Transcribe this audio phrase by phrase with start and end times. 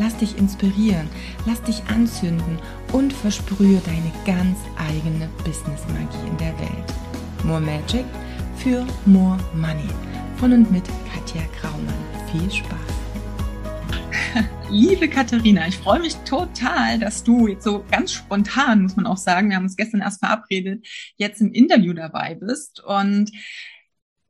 [0.00, 1.10] Lass dich inspirieren,
[1.44, 2.58] lass dich anzünden
[2.94, 6.94] und versprühe deine ganz eigene Business-Magie in der Welt.
[7.44, 8.06] More Magic
[8.56, 9.90] für More Money.
[10.38, 11.92] Von und mit Katja Graumann.
[12.32, 12.78] Viel Spaß!
[14.70, 19.18] Liebe Katharina, ich freue mich total, dass du jetzt so ganz spontan, muss man auch
[19.18, 20.86] sagen, wir haben uns gestern erst verabredet,
[21.18, 22.82] jetzt im Interview dabei bist.
[22.82, 23.32] Und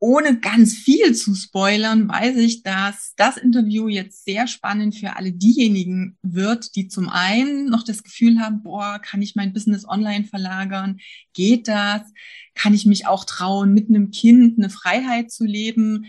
[0.01, 5.31] ohne ganz viel zu spoilern, weiß ich, dass das Interview jetzt sehr spannend für alle
[5.31, 10.25] diejenigen wird, die zum einen noch das Gefühl haben, boah, kann ich mein Business online
[10.25, 10.97] verlagern?
[11.33, 12.01] Geht das?
[12.55, 16.07] Kann ich mich auch trauen, mit einem Kind eine Freiheit zu leben,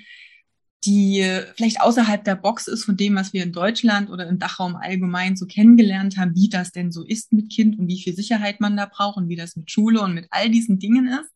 [0.87, 4.75] die vielleicht außerhalb der Box ist von dem, was wir in Deutschland oder im Dachraum
[4.75, 8.59] allgemein so kennengelernt haben, wie das denn so ist mit Kind und wie viel Sicherheit
[8.59, 11.31] man da braucht und wie das mit Schule und mit all diesen Dingen ist.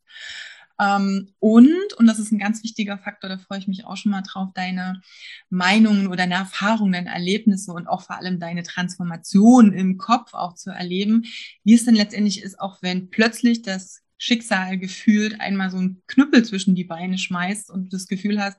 [0.81, 4.13] Ähm, und, und das ist ein ganz wichtiger Faktor, da freue ich mich auch schon
[4.13, 5.01] mal drauf, deine
[5.49, 10.55] Meinungen oder deine Erfahrungen, deine Erlebnisse und auch vor allem deine Transformation im Kopf auch
[10.55, 11.25] zu erleben,
[11.65, 16.45] wie es denn letztendlich ist, auch wenn plötzlich das Schicksal gefühlt einmal so einen Knüppel
[16.45, 18.59] zwischen die Beine schmeißt und du das Gefühl hast,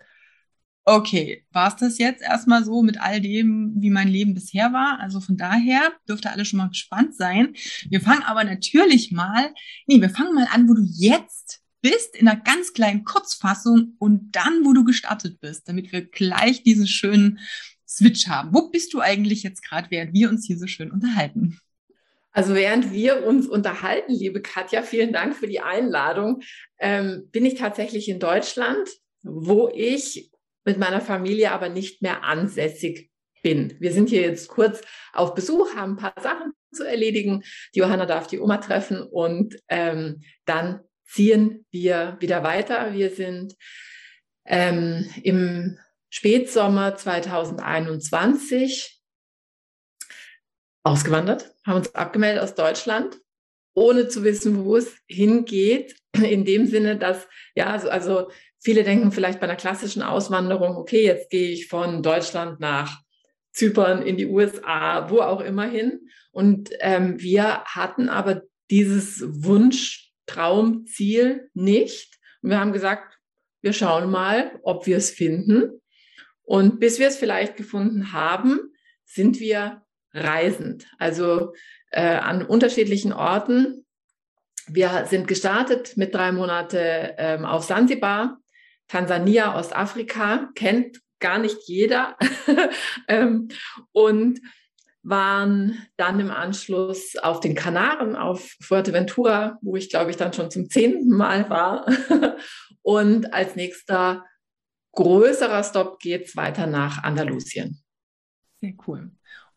[0.85, 4.99] okay, war es das jetzt erstmal so mit all dem, wie mein Leben bisher war?
[5.01, 7.53] Also von daher dürfte alle schon mal gespannt sein.
[7.89, 9.53] Wir fangen aber natürlich mal,
[9.85, 14.31] nee, wir fangen mal an, wo du jetzt bist in einer ganz kleinen Kurzfassung und
[14.31, 17.39] dann, wo du gestartet bist, damit wir gleich diesen schönen
[17.88, 18.53] Switch haben.
[18.53, 21.59] Wo bist du eigentlich jetzt gerade, während wir uns hier so schön unterhalten?
[22.31, 26.42] Also während wir uns unterhalten, liebe Katja, vielen Dank für die Einladung,
[26.78, 28.89] ähm, bin ich tatsächlich in Deutschland,
[29.23, 30.30] wo ich
[30.63, 33.09] mit meiner Familie aber nicht mehr ansässig
[33.41, 33.75] bin.
[33.80, 34.81] Wir sind hier jetzt kurz
[35.13, 37.44] auf Besuch, haben ein paar Sachen zu erledigen.
[37.74, 42.94] Die Johanna darf die Oma treffen und ähm, dann ziehen wir wieder weiter.
[42.94, 43.56] Wir sind
[44.45, 45.79] ähm, im
[46.09, 49.01] Spätsommer 2021
[50.84, 53.19] ausgewandert, haben uns abgemeldet aus Deutschland,
[53.73, 55.95] ohne zu wissen, wo es hingeht.
[56.13, 61.03] In dem Sinne, dass, ja, also, also viele denken vielleicht bei einer klassischen Auswanderung, okay,
[61.03, 63.01] jetzt gehe ich von Deutschland nach
[63.51, 66.09] Zypern in die USA, wo auch immer hin.
[66.31, 72.19] Und ähm, wir hatten aber dieses Wunsch, Traumziel nicht.
[72.41, 73.17] Und wir haben gesagt,
[73.61, 75.81] wir schauen mal, ob wir es finden.
[76.43, 78.73] Und bis wir es vielleicht gefunden haben,
[79.03, 79.81] sind wir
[80.13, 81.53] reisend, also
[81.91, 83.85] äh, an unterschiedlichen Orten.
[84.67, 88.39] Wir sind gestartet mit drei Monate ähm, auf Sansibar,
[88.88, 92.17] Tansania, Ostafrika, kennt gar nicht jeder.
[93.07, 93.49] ähm,
[93.91, 94.39] und
[95.07, 100.51] waren dann im Anschluss auf den Kanaren, auf Fuerteventura, wo ich glaube ich dann schon
[100.51, 101.85] zum zehnten Mal war.
[102.81, 104.25] Und als nächster
[104.94, 107.81] größerer Stopp geht es weiter nach Andalusien.
[108.59, 109.12] Sehr cool.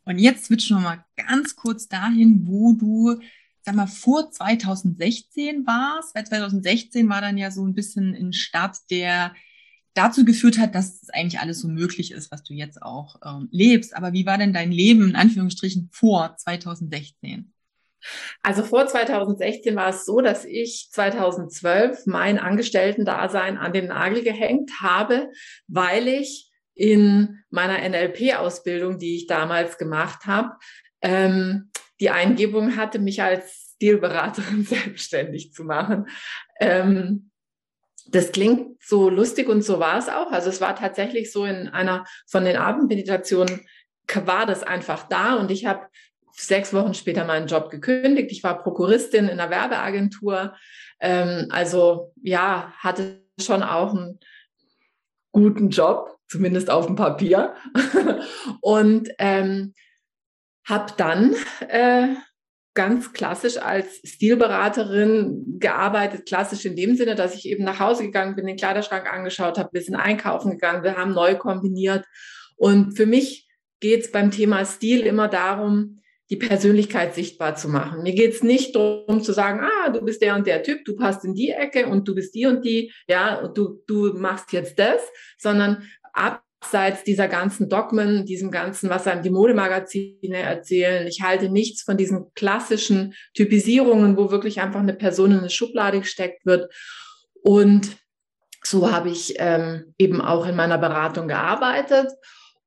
[0.04, 3.20] Und jetzt switchen wir mal ganz kurz dahin, wo du,
[3.62, 6.14] sag mal, vor 2016 warst.
[6.14, 9.34] Weil 2016 war dann ja so ein bisschen ein Start der
[9.94, 13.48] dazu geführt hat, dass es eigentlich alles so möglich ist, was du jetzt auch ähm,
[13.50, 13.96] lebst.
[13.96, 17.52] Aber wie war denn dein Leben in Anführungsstrichen vor 2016?
[18.42, 24.70] Also vor 2016 war es so, dass ich 2012 mein Angestellten-Dasein an den Nagel gehängt
[24.80, 25.30] habe,
[25.68, 30.52] weil ich in meiner NLP-Ausbildung, die ich damals gemacht habe,
[31.02, 36.06] ähm, die Eingebung hatte, mich als Stilberaterin selbstständig zu machen.
[36.60, 37.29] Ähm,
[38.10, 40.32] das klingt so lustig und so war es auch.
[40.32, 43.66] Also es war tatsächlich so in einer von den Abendmeditationen
[44.24, 45.86] war das einfach da und ich habe
[46.32, 48.32] sechs Wochen später meinen Job gekündigt.
[48.32, 50.54] Ich war Prokuristin in einer Werbeagentur.
[50.98, 54.18] Ähm, also ja, hatte schon auch einen
[55.32, 57.54] guten Job, zumindest auf dem Papier.
[58.60, 59.74] und ähm,
[60.68, 61.34] habe dann
[61.68, 62.08] äh,
[62.80, 68.36] ganz klassisch als Stilberaterin gearbeitet, klassisch in dem Sinne, dass ich eben nach Hause gegangen
[68.36, 72.06] bin, den Kleiderschrank angeschaut habe, wir sind einkaufen gegangen, wir haben neu kombiniert.
[72.56, 73.50] Und für mich
[73.80, 76.00] geht es beim Thema Stil immer darum,
[76.30, 78.02] die Persönlichkeit sichtbar zu machen.
[78.02, 80.96] Mir geht es nicht darum zu sagen, ah, du bist der und der Typ, du
[80.96, 84.54] passt in die Ecke und du bist die und die, ja, und du, du machst
[84.54, 85.02] jetzt das,
[85.36, 85.82] sondern
[86.14, 91.06] ab abseits dieser ganzen Dogmen, diesem ganzen, was einem die Modemagazine erzählen.
[91.06, 96.00] Ich halte nichts von diesen klassischen Typisierungen, wo wirklich einfach eine Person in eine Schublade
[96.00, 96.70] gesteckt wird.
[97.42, 97.96] Und
[98.62, 102.08] so habe ich ähm, eben auch in meiner Beratung gearbeitet.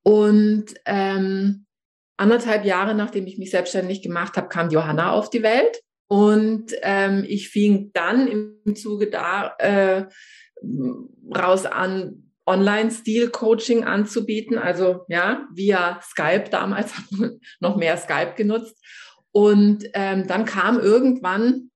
[0.01, 1.65] Und ähm,
[2.17, 5.81] anderthalb Jahre nachdem ich mich selbstständig gemacht habe, kam Johanna auf die Welt.
[6.07, 10.05] Und ähm, ich fing dann im Zuge da äh,
[11.35, 18.77] raus an, Online-Stil-Coaching anzubieten, also ja, via Skype damals hat man noch mehr Skype genutzt.
[19.31, 21.71] Und ähm, dann kam irgendwann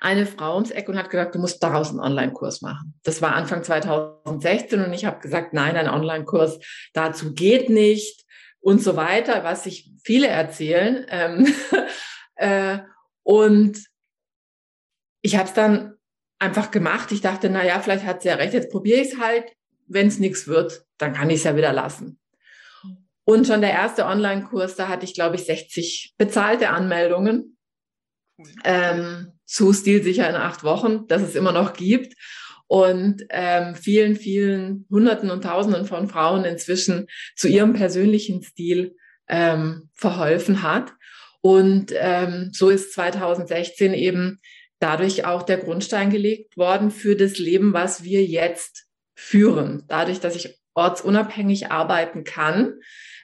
[0.00, 2.94] eine Frau ums Eck und hat gesagt, du musst daraus einen Online-Kurs machen.
[3.02, 6.60] Das war Anfang 2016 und ich habe gesagt, nein, ein Online-Kurs
[6.92, 8.24] dazu geht nicht
[8.60, 11.04] und so weiter, was sich viele erzählen.
[11.08, 11.52] Ähm,
[12.36, 12.78] äh,
[13.22, 13.78] und
[15.22, 15.94] ich habe es dann
[16.38, 17.10] einfach gemacht.
[17.10, 19.52] Ich dachte, na ja, vielleicht hat sie ja recht, jetzt probiere ich es halt
[19.88, 22.18] wenn es nichts wird, dann kann ich es ja wieder lassen.
[23.24, 27.58] Und schon der erste Online-Kurs, da hatte ich, glaube ich, 60 bezahlte Anmeldungen
[28.64, 32.14] ähm, zu Stilsicher in acht Wochen, dass es immer noch gibt.
[32.68, 37.06] Und ähm, vielen, vielen Hunderten und Tausenden von Frauen inzwischen
[37.36, 38.94] zu ihrem persönlichen Stil
[39.28, 40.92] ähm, verholfen hat.
[41.40, 44.40] Und ähm, so ist 2016 eben
[44.80, 48.87] dadurch auch der Grundstein gelegt worden für das Leben, was wir jetzt
[49.18, 49.82] führen.
[49.88, 52.74] Dadurch, dass ich ortsunabhängig arbeiten kann.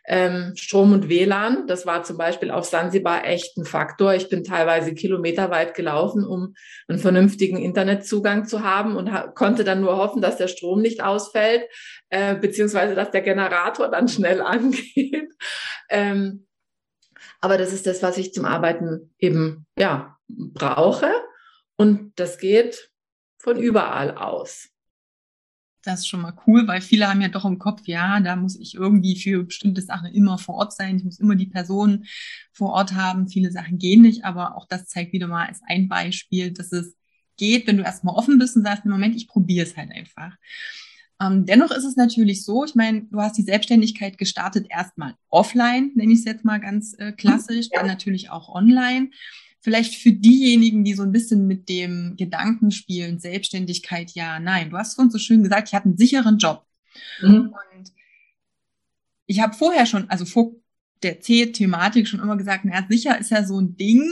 [0.06, 4.12] Ähm, Strom und WLAN, das war zum Beispiel auf Sansibar echt ein Faktor.
[4.12, 6.54] Ich bin teilweise kilometerweit gelaufen, um
[6.88, 11.62] einen vernünftigen Internetzugang zu haben und konnte dann nur hoffen, dass der Strom nicht ausfällt,
[12.10, 15.32] äh, beziehungsweise dass der Generator dann schnell angeht.
[15.88, 16.48] Ähm,
[17.40, 21.10] aber das ist das, was ich zum Arbeiten eben ja brauche
[21.76, 22.90] und das geht
[23.38, 24.73] von überall aus.
[25.84, 28.58] Das ist schon mal cool, weil viele haben ja doch im Kopf, ja, da muss
[28.58, 30.96] ich irgendwie für bestimmte Sachen immer vor Ort sein.
[30.96, 32.06] Ich muss immer die Person
[32.52, 33.28] vor Ort haben.
[33.28, 36.96] Viele Sachen gehen nicht, aber auch das zeigt wieder mal als ein Beispiel, dass es
[37.36, 40.36] geht, wenn du erstmal offen bist und sagst, im Moment, ich probiere es halt einfach.
[41.20, 45.92] Ähm, dennoch ist es natürlich so, ich meine, du hast die Selbstständigkeit gestartet erstmal offline,
[45.94, 49.10] nenne ich es jetzt mal ganz äh, klassisch, dann natürlich auch online
[49.64, 54.68] vielleicht für diejenigen, die so ein bisschen mit dem Gedanken spielen, Selbstständigkeit, ja, nein.
[54.68, 56.66] Du hast uns so schön gesagt, ich hatte einen sicheren Job.
[57.22, 57.48] Mhm.
[57.48, 57.92] Und
[59.24, 60.52] ich habe vorher schon, also vor
[61.02, 64.04] der C-Thematik schon immer gesagt, naja, sicher ist ja so ein Ding,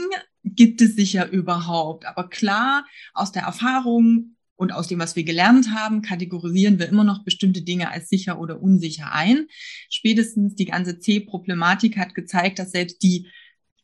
[0.43, 2.07] gibt es sicher überhaupt.
[2.07, 7.03] Aber klar, aus der Erfahrung und aus dem, was wir gelernt haben, kategorisieren wir immer
[7.03, 9.45] noch bestimmte Dinge als sicher oder unsicher ein.
[9.91, 13.27] Spätestens die ganze C-Problematik hat gezeigt, dass selbst die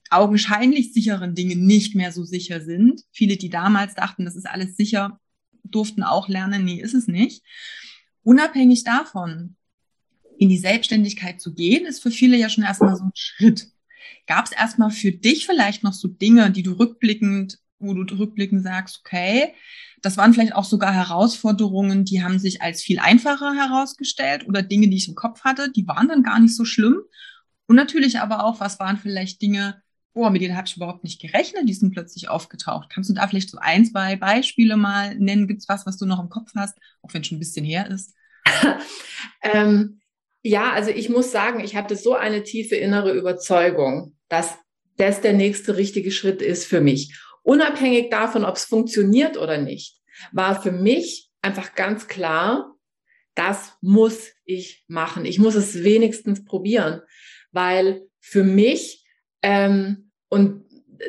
[0.10, 3.04] augenscheinlich sicheren Dinge nicht mehr so sicher sind.
[3.12, 5.20] Viele, die damals dachten, das ist alles sicher,
[5.64, 7.44] durften auch lernen, nee, ist es nicht.
[8.24, 9.56] Unabhängig davon,
[10.38, 13.68] in die Selbstständigkeit zu gehen, ist für viele ja schon erstmal so ein Schritt.
[14.26, 18.64] Gab es erstmal für dich vielleicht noch so Dinge, die du rückblickend, wo du rückblickend
[18.64, 19.54] sagst, okay,
[20.02, 24.88] das waren vielleicht auch sogar Herausforderungen, die haben sich als viel einfacher herausgestellt oder Dinge,
[24.88, 27.02] die ich im Kopf hatte, die waren dann gar nicht so schlimm.
[27.68, 29.82] Und natürlich aber auch, was waren vielleicht Dinge,
[30.14, 32.90] boah, mit denen habe ich überhaupt nicht gerechnet, die sind plötzlich aufgetaucht.
[32.90, 35.48] Kannst du da vielleicht so ein, zwei Beispiele mal nennen?
[35.48, 37.66] Gibt es was, was du noch im Kopf hast, auch wenn es schon ein bisschen
[37.66, 38.14] her ist?
[39.42, 40.00] ähm,
[40.42, 44.56] ja, also ich muss sagen, ich hatte so eine tiefe innere Überzeugung, dass
[44.98, 47.18] das der nächste richtige Schritt ist für mich.
[47.44, 49.98] Unabhängig davon, ob es funktioniert oder nicht,
[50.32, 52.76] war für mich einfach ganz klar,
[53.36, 55.26] das muss ich machen.
[55.26, 57.02] Ich muss es wenigstens probieren,
[57.52, 59.06] weil für mich
[59.42, 60.66] ähm, und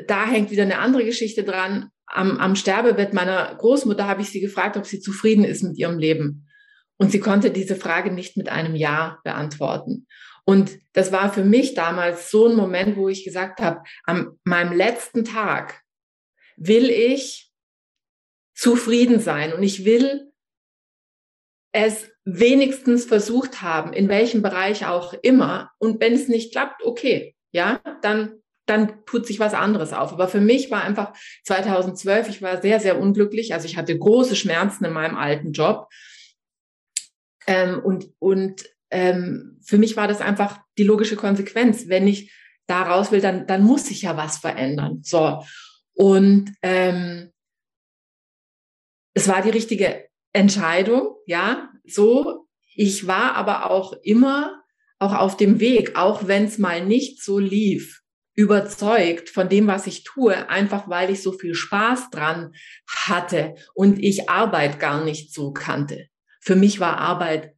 [0.06, 1.90] da hängt wieder eine andere Geschichte dran.
[2.06, 5.98] Am, am Sterbebett meiner Großmutter habe ich sie gefragt, ob sie zufrieden ist mit ihrem
[5.98, 6.48] Leben.
[6.96, 10.06] Und sie konnte diese Frage nicht mit einem Ja beantworten.
[10.44, 14.76] Und das war für mich damals so ein Moment, wo ich gesagt habe, an meinem
[14.76, 15.82] letzten Tag
[16.56, 17.52] will ich
[18.54, 20.30] zufrieden sein und ich will
[21.72, 25.70] es wenigstens versucht haben, in welchem Bereich auch immer.
[25.78, 28.40] Und wenn es nicht klappt, okay, ja, dann
[28.70, 30.12] dann tut sich was anderes auf.
[30.12, 31.12] Aber für mich war einfach
[31.44, 33.52] 2012, ich war sehr, sehr unglücklich.
[33.52, 35.88] Also ich hatte große Schmerzen in meinem alten Job.
[37.48, 41.88] Ähm, und und ähm, für mich war das einfach die logische Konsequenz.
[41.88, 42.32] Wenn ich
[42.66, 45.00] da raus will, dann, dann muss sich ja was verändern.
[45.02, 45.42] So.
[45.94, 47.32] Und ähm,
[49.14, 52.46] es war die richtige Entscheidung, ja, so.
[52.76, 54.59] Ich war aber auch immer
[55.00, 58.02] auch auf dem Weg, auch wenn es mal nicht so lief,
[58.34, 62.52] überzeugt von dem, was ich tue, einfach weil ich so viel Spaß dran
[62.86, 66.06] hatte und ich Arbeit gar nicht so kannte.
[66.40, 67.54] Für mich war Arbeit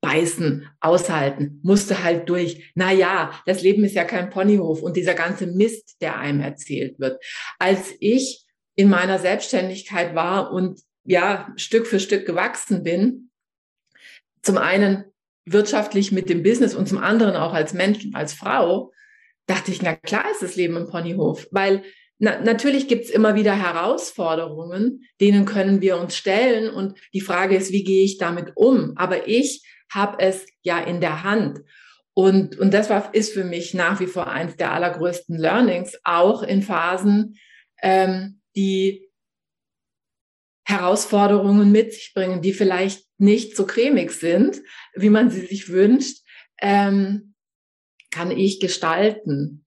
[0.00, 2.70] beißen, aushalten, musste halt durch.
[2.74, 7.22] Naja, das Leben ist ja kein Ponyhof und dieser ganze Mist, der einem erzählt wird.
[7.58, 13.30] Als ich in meiner Selbstständigkeit war und ja, Stück für Stück gewachsen bin,
[14.42, 15.04] zum einen
[15.46, 18.92] wirtschaftlich mit dem Business und zum anderen auch als Mensch, als Frau,
[19.46, 21.82] dachte ich, na klar ist das Leben im Ponyhof, weil
[22.18, 27.72] na, natürlich gibt's immer wieder Herausforderungen, denen können wir uns stellen und die Frage ist,
[27.72, 28.92] wie gehe ich damit um?
[28.96, 31.60] Aber ich habe es ja in der Hand.
[32.14, 36.42] Und, und das war, ist für mich nach wie vor eins der allergrößten Learnings, auch
[36.44, 37.36] in Phasen,
[37.82, 39.10] ähm, die
[40.66, 44.60] Herausforderungen mit sich bringen, die vielleicht nicht so cremig sind,
[44.94, 46.24] wie man sie sich wünscht,
[46.60, 47.34] ähm,
[48.10, 49.64] kann ich gestalten.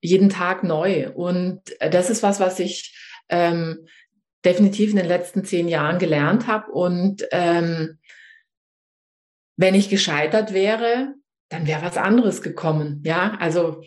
[0.00, 1.10] Jeden Tag neu.
[1.10, 2.96] Und das ist was, was ich
[3.28, 3.86] ähm,
[4.44, 6.70] definitiv in den letzten zehn Jahren gelernt habe.
[6.70, 7.98] Und ähm,
[9.56, 11.14] wenn ich gescheitert wäre,
[11.48, 13.02] dann wäre was anderes gekommen.
[13.04, 13.82] Ja, also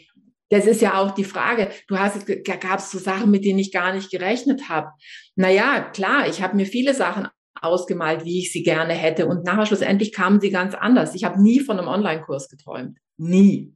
[0.49, 1.69] das ist ja auch die Frage.
[1.87, 4.89] Du hast, gab es so Sachen, mit denen ich gar nicht gerechnet habe.
[5.35, 7.27] Naja, klar, ich habe mir viele Sachen
[7.59, 9.27] ausgemalt, wie ich sie gerne hätte.
[9.27, 11.15] Und nachher schlussendlich kamen sie ganz anders.
[11.15, 12.97] Ich habe nie von einem Online-Kurs geträumt.
[13.17, 13.73] Nie.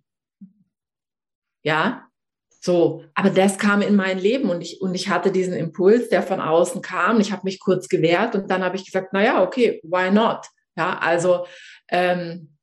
[1.64, 2.08] Ja,
[2.62, 3.04] so.
[3.14, 6.40] Aber das kam in mein Leben und ich, und ich hatte diesen Impuls, der von
[6.40, 7.20] außen kam.
[7.20, 10.48] Ich habe mich kurz gewehrt und dann habe ich gesagt, na ja, okay, why not?
[10.76, 11.46] Ja, also,
[11.90, 12.55] ähm,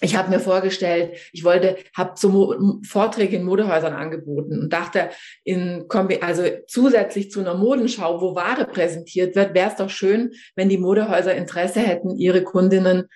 [0.00, 5.10] ich habe mir vorgestellt, ich wollte, habe so Vorträge in Modehäusern angeboten und dachte,
[5.44, 10.32] in Kombi also zusätzlich zu einer Modenschau, wo Ware präsentiert wird, wäre es doch schön,
[10.56, 13.08] wenn die Modehäuser Interesse hätten, ihre Kundinnen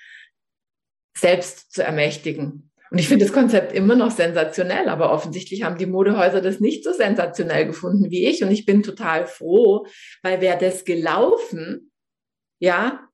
[1.16, 2.70] selbst zu ermächtigen.
[2.90, 6.84] Und ich finde das Konzept immer noch sensationell, aber offensichtlich haben die Modehäuser das nicht
[6.84, 8.44] so sensationell gefunden wie ich.
[8.44, 9.86] Und ich bin total froh,
[10.22, 11.90] weil wäre das gelaufen,
[12.60, 13.08] ja,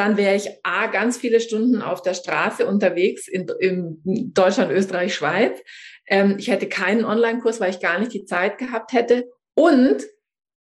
[0.00, 4.00] dann wäre ich A, ganz viele Stunden auf der Straße unterwegs in, in
[4.32, 5.60] Deutschland, Österreich, Schweiz.
[6.06, 9.28] Ähm, ich hätte keinen Online-Kurs, weil ich gar nicht die Zeit gehabt hätte.
[9.54, 10.02] Und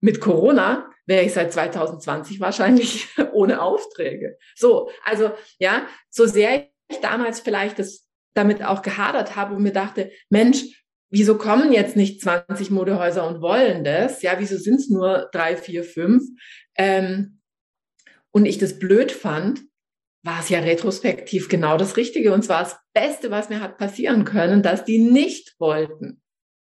[0.02, 4.36] mit Corona wäre ich seit 2020 wahrscheinlich ohne Aufträge.
[4.54, 9.72] So, also ja, so sehr ich damals vielleicht das damit auch gehadert habe und mir
[9.72, 14.20] dachte, Mensch, wieso kommen jetzt nicht 20 Modehäuser und wollen das?
[14.20, 16.24] Ja, wieso sind es nur drei, vier, fünf?
[16.76, 17.40] Ähm,
[18.34, 19.62] und ich das blöd fand,
[20.24, 22.34] war es ja retrospektiv genau das Richtige.
[22.34, 26.20] Und zwar das Beste, was mir hat passieren können, dass die nicht wollten.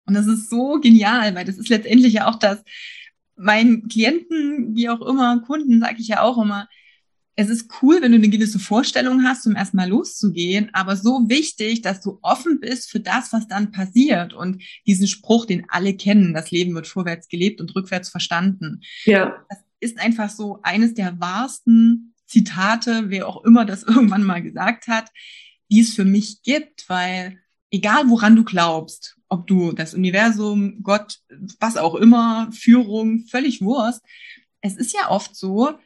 [0.06, 2.62] Und das ist so genial, weil das ist letztendlich ja auch das,
[3.34, 6.68] meinen Klienten, wie auch immer, Kunden, sage ich ja auch immer,
[7.34, 11.82] es ist cool, wenn du eine gewisse Vorstellung hast, um erstmal loszugehen, aber so wichtig,
[11.82, 14.32] dass du offen bist für das, was dann passiert.
[14.32, 18.80] Und diesen Spruch, den alle kennen, das Leben wird vorwärts gelebt und rückwärts verstanden.
[19.04, 19.44] Ja.
[19.50, 24.88] Das ist einfach so eines der wahrsten Zitate, wer auch immer das irgendwann mal gesagt
[24.88, 25.10] hat,
[25.70, 27.38] die es für mich gibt, weil
[27.70, 31.18] egal woran du glaubst, ob du das Universum, Gott,
[31.58, 34.02] was auch immer, Führung, völlig Wurst,
[34.60, 35.78] es ist ja oft so,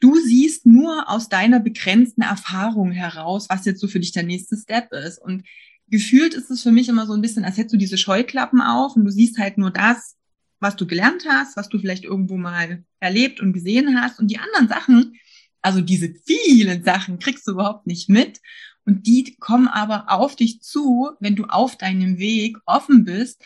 [0.00, 4.56] du siehst nur aus deiner begrenzten Erfahrung heraus, was jetzt so für dich der nächste
[4.56, 5.18] Step ist.
[5.18, 5.44] Und
[5.88, 8.96] gefühlt ist es für mich immer so ein bisschen, als hättest du diese Scheuklappen auf
[8.96, 10.16] und du siehst halt nur das,
[10.60, 14.20] was du gelernt hast, was du vielleicht irgendwo mal erlebt und gesehen hast.
[14.20, 15.16] Und die anderen Sachen,
[15.62, 18.40] also diese vielen Sachen, kriegst du überhaupt nicht mit.
[18.84, 23.44] Und die kommen aber auf dich zu, wenn du auf deinem Weg offen bist.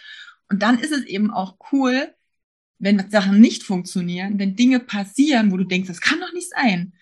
[0.49, 2.14] Und dann ist es eben auch cool,
[2.78, 6.92] wenn Sachen nicht funktionieren, wenn Dinge passieren, wo du denkst, das kann doch nicht sein.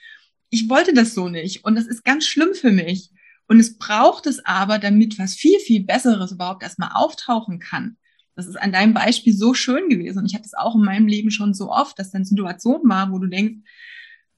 [0.51, 3.11] Ich wollte das so nicht und das ist ganz schlimm für mich.
[3.49, 7.97] Und es braucht es aber, damit was viel, viel Besseres überhaupt erstmal auftauchen kann.
[8.35, 10.19] Das ist an deinem Beispiel so schön gewesen.
[10.19, 13.13] Und ich hatte es auch in meinem Leben schon so oft, dass dann Situationen war,
[13.13, 13.61] wo du denkst,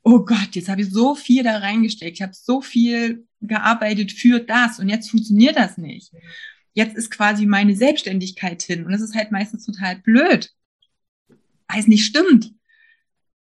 [0.03, 4.39] oh Gott, jetzt habe ich so viel da reingesteckt, ich habe so viel gearbeitet für
[4.39, 6.13] das und jetzt funktioniert das nicht.
[6.75, 10.51] Jetzt ist quasi meine Selbstständigkeit hin und das ist halt meistens total blöd,
[11.69, 12.53] weil es nicht stimmt.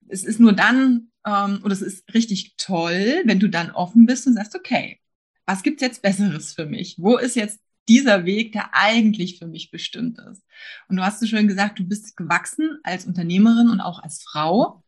[0.09, 4.27] Es ist nur dann, ähm, und es ist richtig toll, wenn du dann offen bist
[4.27, 5.01] und sagst, okay,
[5.47, 6.97] was gibt's jetzt Besseres für mich?
[6.99, 10.43] Wo ist jetzt dieser Weg, der eigentlich für mich bestimmt ist.
[10.89, 14.85] Und du hast so schön gesagt, du bist gewachsen als Unternehmerin und auch als Frau,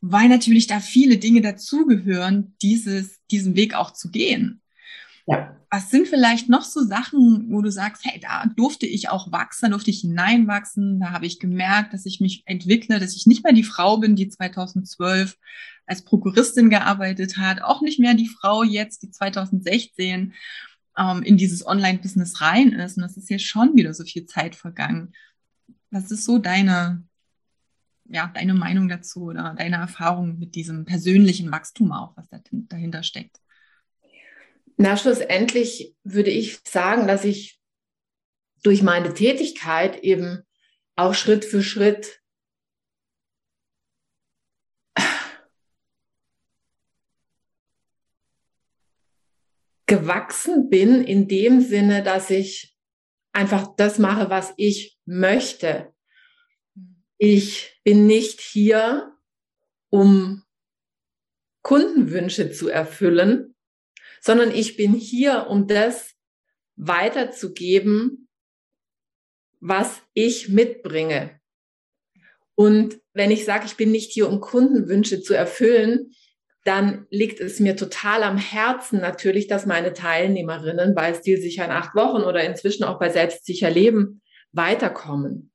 [0.00, 4.62] weil natürlich da viele Dinge dazugehören, dieses, diesen Weg auch zu gehen.
[5.26, 5.54] Ja.
[5.70, 9.66] Was sind vielleicht noch so Sachen, wo du sagst, hey, da durfte ich auch wachsen,
[9.66, 13.44] da durfte ich hineinwachsen, da habe ich gemerkt, dass ich mich entwickle, dass ich nicht
[13.44, 15.36] mehr die Frau bin, die 2012
[15.84, 20.32] als Prokuristin gearbeitet hat, auch nicht mehr die Frau jetzt, die 2016
[20.98, 22.96] ähm, in dieses Online-Business rein ist.
[22.96, 25.12] Und das ist ja schon wieder so viel Zeit vergangen.
[25.90, 27.04] Was ist so deine,
[28.04, 33.40] ja, deine Meinung dazu oder deine Erfahrung mit diesem persönlichen Wachstum auch, was dahinter steckt?
[34.76, 37.58] Na, schlussendlich würde ich sagen, dass ich
[38.62, 40.42] durch meine Tätigkeit eben
[40.96, 42.17] auch Schritt für Schritt
[49.88, 52.76] gewachsen bin in dem Sinne, dass ich
[53.32, 55.92] einfach das mache, was ich möchte.
[57.16, 59.16] Ich bin nicht hier,
[59.90, 60.44] um
[61.62, 63.56] Kundenwünsche zu erfüllen,
[64.20, 66.14] sondern ich bin hier, um das
[66.76, 68.28] weiterzugeben,
[69.60, 71.40] was ich mitbringe.
[72.54, 76.12] Und wenn ich sage, ich bin nicht hier, um Kundenwünsche zu erfüllen,
[76.64, 81.94] dann liegt es mir total am Herzen natürlich, dass meine Teilnehmerinnen bei Stilsicher in acht
[81.94, 84.22] Wochen oder inzwischen auch bei Selbstsicher Leben
[84.52, 85.52] weiterkommen.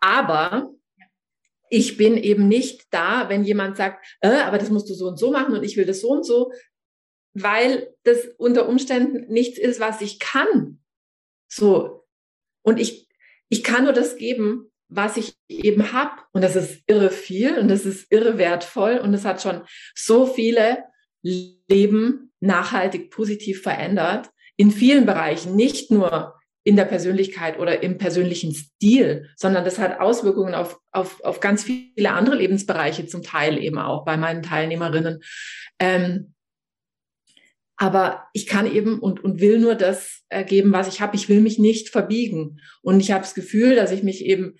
[0.00, 0.70] Aber
[1.68, 5.18] ich bin eben nicht da, wenn jemand sagt, äh, aber das musst du so und
[5.18, 6.52] so machen und ich will das so und so,
[7.32, 10.80] weil das unter Umständen nichts ist, was ich kann.
[11.48, 12.06] So.
[12.62, 13.08] Und ich,
[13.48, 16.20] ich kann nur das geben, was ich eben habe.
[16.32, 19.62] Und das ist irre viel und das ist irre wertvoll und es hat schon
[19.94, 20.84] so viele
[21.22, 28.52] Leben nachhaltig positiv verändert in vielen Bereichen, nicht nur in der Persönlichkeit oder im persönlichen
[28.52, 33.78] Stil, sondern das hat Auswirkungen auf, auf, auf ganz viele andere Lebensbereiche, zum Teil eben
[33.78, 35.20] auch bei meinen Teilnehmerinnen.
[35.78, 36.34] Ähm,
[37.76, 41.16] aber ich kann eben und, und will nur das ergeben, was ich habe.
[41.16, 42.60] Ich will mich nicht verbiegen.
[42.82, 44.58] Und ich habe das Gefühl, dass ich mich eben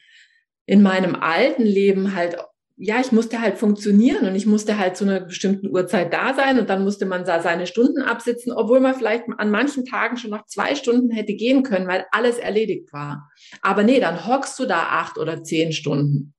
[0.70, 2.36] in meinem alten Leben halt,
[2.76, 6.60] ja, ich musste halt funktionieren und ich musste halt zu einer bestimmten Uhrzeit da sein
[6.60, 10.30] und dann musste man da seine Stunden absitzen, obwohl man vielleicht an manchen Tagen schon
[10.30, 13.28] nach zwei Stunden hätte gehen können, weil alles erledigt war.
[13.62, 16.34] Aber nee, dann hockst du da acht oder zehn Stunden.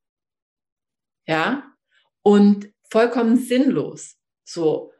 [1.28, 1.66] Ja,
[2.24, 4.16] und vollkommen sinnlos.
[4.46, 4.94] So.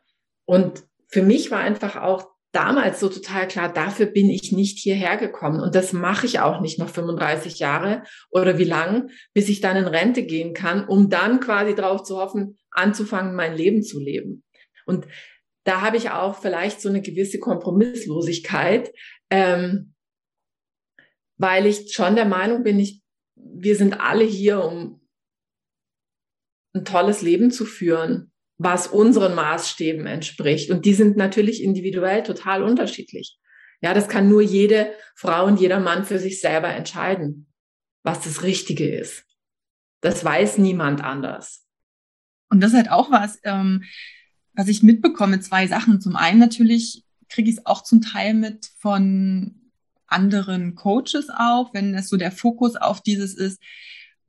[0.44, 5.18] Und für mich war einfach auch damals so total klar, dafür bin ich nicht hierher
[5.18, 5.60] gekommen.
[5.62, 9.78] Und das mache ich auch nicht noch 35 Jahre oder wie lang, bis ich dann
[9.78, 14.44] in Rente gehen kann, um dann quasi darauf zu hoffen, anzufangen, mein Leben zu leben.
[14.86, 15.08] Und
[15.64, 18.92] da habe ich auch vielleicht so eine gewisse Kompromisslosigkeit,
[19.30, 19.94] ähm,
[21.38, 23.02] weil ich schon der Meinung bin, ich,
[23.36, 25.02] wir sind alle hier, um
[26.74, 28.31] ein tolles Leben zu führen
[28.64, 30.70] was unseren Maßstäben entspricht.
[30.70, 33.38] Und die sind natürlich individuell total unterschiedlich.
[33.82, 37.48] Ja, das kann nur jede Frau und jeder Mann für sich selber entscheiden,
[38.04, 39.26] was das Richtige ist.
[40.02, 41.66] Das weiß niemand anders.
[42.50, 43.84] Und das ist halt auch was, ähm,
[44.54, 46.00] was ich mitbekomme, zwei Sachen.
[46.00, 49.72] Zum einen natürlich kriege ich es auch zum Teil mit von
[50.06, 53.60] anderen Coaches auch, wenn es so der Fokus auf dieses ist,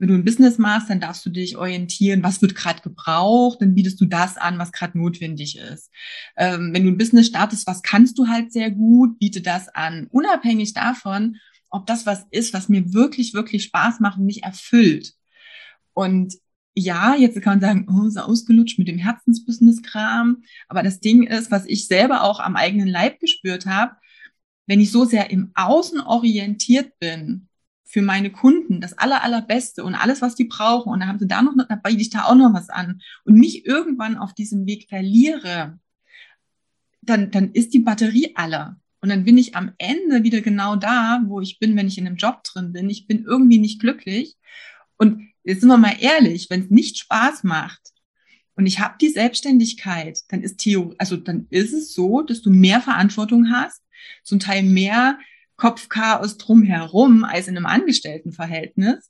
[0.03, 3.77] wenn du ein Business machst, dann darfst du dich orientieren, was wird gerade gebraucht, dann
[3.77, 5.93] bietest du das an, was gerade notwendig ist.
[6.37, 10.09] Ähm, wenn du ein Business startest, was kannst du halt sehr gut, biete das an.
[10.11, 11.37] Unabhängig davon,
[11.71, 15.12] ob das was ist, was mir wirklich, wirklich Spaß macht und mich erfüllt.
[15.93, 16.35] Und
[16.75, 20.43] ja, jetzt kann man sagen, oh, so ausgelutscht mit dem Herzensbusiness-Kram.
[20.67, 23.95] Aber das Ding ist, was ich selber auch am eigenen Leib gespürt habe,
[24.67, 27.47] wenn ich so sehr im Außen orientiert bin,
[27.92, 30.90] für meine Kunden das aller, allerbeste und alles, was die brauchen.
[30.90, 33.35] Und dann haben sie da noch, da biete ich da auch noch was an und
[33.35, 35.78] mich irgendwann auf diesem Weg verliere,
[37.02, 38.81] dann, dann ist die Batterie aller.
[39.02, 42.07] Und dann bin ich am Ende wieder genau da, wo ich bin, wenn ich in
[42.07, 42.88] einem Job drin bin.
[42.88, 44.37] Ich bin irgendwie nicht glücklich.
[44.96, 47.92] Und jetzt sind wir mal ehrlich, wenn es nicht Spaß macht
[48.55, 52.48] und ich habe die Selbstständigkeit, dann ist Theo, also dann ist es so, dass du
[52.48, 53.83] mehr Verantwortung hast,
[54.22, 55.18] zum Teil mehr
[55.62, 59.09] Kopfchaos drumherum als in einem Angestelltenverhältnis,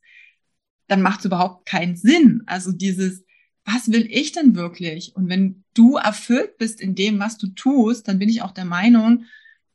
[0.87, 2.43] dann macht es überhaupt keinen Sinn.
[2.45, 3.25] Also dieses,
[3.65, 5.17] was will ich denn wirklich?
[5.17, 8.67] Und wenn du erfüllt bist in dem, was du tust, dann bin ich auch der
[8.67, 9.25] Meinung,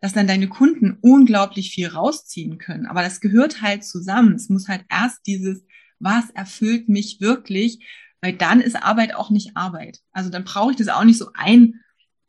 [0.02, 2.86] dass dann deine Kunden unglaublich viel rausziehen können.
[2.86, 4.36] Aber das gehört halt zusammen.
[4.36, 5.66] Es muss halt erst dieses,
[5.98, 7.88] was erfüllt mich wirklich,
[8.22, 9.98] weil dann ist Arbeit auch nicht Arbeit.
[10.12, 11.82] Also dann brauche ich das auch nicht so ein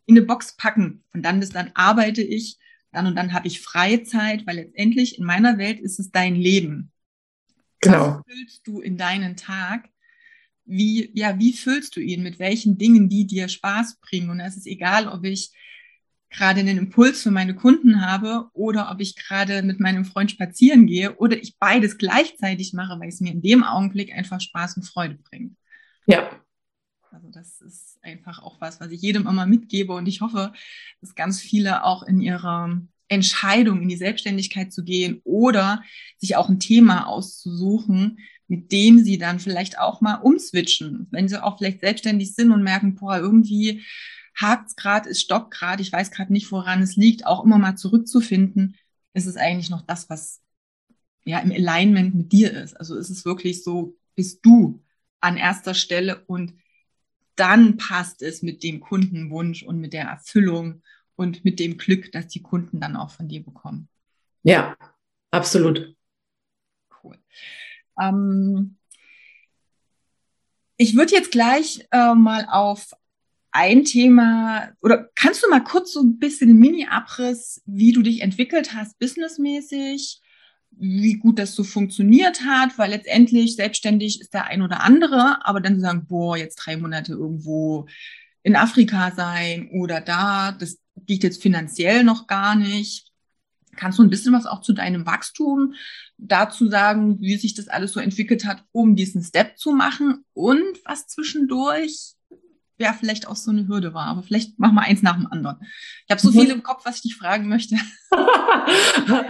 [0.06, 2.56] in eine Box packen und dann bis dann arbeite ich
[2.98, 6.34] dann und dann habe ich freie Zeit, weil letztendlich in meiner Welt ist es dein
[6.34, 6.90] Leben.
[7.80, 8.18] Genau.
[8.18, 9.88] Was füllst du in deinen Tag?
[10.64, 12.22] Wie, ja, wie füllst du ihn?
[12.22, 14.30] Mit welchen Dingen, die dir Spaß bringen?
[14.30, 15.52] Und es ist egal, ob ich
[16.30, 20.86] gerade einen Impuls für meine Kunden habe oder ob ich gerade mit meinem Freund spazieren
[20.86, 24.82] gehe oder ich beides gleichzeitig mache, weil es mir in dem Augenblick einfach Spaß und
[24.82, 25.56] Freude bringt.
[26.06, 26.28] Ja,
[27.12, 30.52] also das ist einfach auch was, was ich jedem immer mitgebe und ich hoffe,
[31.00, 35.82] dass ganz viele auch in ihrer Entscheidung in die Selbstständigkeit zu gehen oder
[36.18, 41.42] sich auch ein Thema auszusuchen, mit dem sie dann vielleicht auch mal umswitchen, wenn sie
[41.42, 43.84] auch vielleicht selbstständig sind und merken, boah, irgendwie
[44.34, 47.76] hakt's gerade, es stockt gerade, ich weiß gerade nicht, woran es liegt, auch immer mal
[47.76, 48.76] zurückzufinden,
[49.14, 50.40] ist es eigentlich noch das, was
[51.24, 52.74] ja im Alignment mit dir ist.
[52.74, 54.82] Also ist es wirklich so, bist du
[55.20, 56.54] an erster Stelle und
[57.38, 60.82] dann passt es mit dem Kundenwunsch und mit der Erfüllung
[61.16, 63.88] und mit dem Glück, dass die Kunden dann auch von dir bekommen.
[64.42, 64.76] Ja,
[65.30, 65.94] absolut.
[67.02, 67.18] Cool.
[68.00, 68.76] Ähm,
[70.76, 72.92] ich würde jetzt gleich äh, mal auf
[73.50, 78.74] ein Thema oder kannst du mal kurz so ein bisschen Mini-Abriss, wie du dich entwickelt
[78.74, 80.20] hast, businessmäßig,
[80.80, 85.60] wie gut das so funktioniert hat, weil letztendlich selbstständig ist der ein oder andere, aber
[85.60, 87.86] dann zu sagen, boah, jetzt drei Monate irgendwo
[88.42, 93.12] in Afrika sein oder da, das geht jetzt finanziell noch gar nicht.
[93.76, 95.74] Kannst du ein bisschen was auch zu deinem Wachstum
[96.16, 100.78] dazu sagen, wie sich das alles so entwickelt hat, um diesen Step zu machen und
[100.84, 102.14] was zwischendurch
[102.78, 104.06] ja vielleicht auch so eine Hürde war.
[104.06, 105.58] Aber vielleicht machen wir eins nach dem anderen.
[106.06, 106.40] Ich habe so mhm.
[106.40, 107.76] viel im Kopf, was ich dich fragen möchte.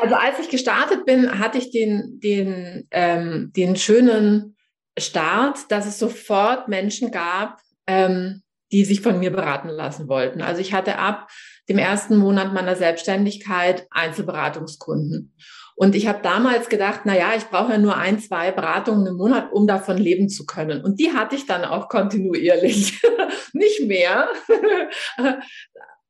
[0.00, 4.56] Also als ich gestartet bin, hatte ich den, den, ähm, den schönen
[4.98, 10.40] Start, dass es sofort Menschen gab, ähm, die sich von mir beraten lassen wollten.
[10.40, 11.28] Also ich hatte ab
[11.68, 15.34] dem ersten Monat meiner Selbstständigkeit Einzelberatungskunden.
[15.74, 19.16] Und ich habe damals gedacht, na ja, ich brauche ja nur ein, zwei Beratungen im
[19.16, 20.82] Monat, um davon leben zu können.
[20.82, 23.02] Und die hatte ich dann auch kontinuierlich,
[23.52, 24.28] nicht mehr.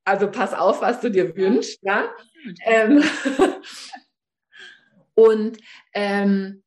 [0.05, 2.13] Also pass auf, was du dir wünschst, ja.
[2.65, 3.03] Ähm,
[5.15, 5.59] und
[5.95, 6.63] ähm,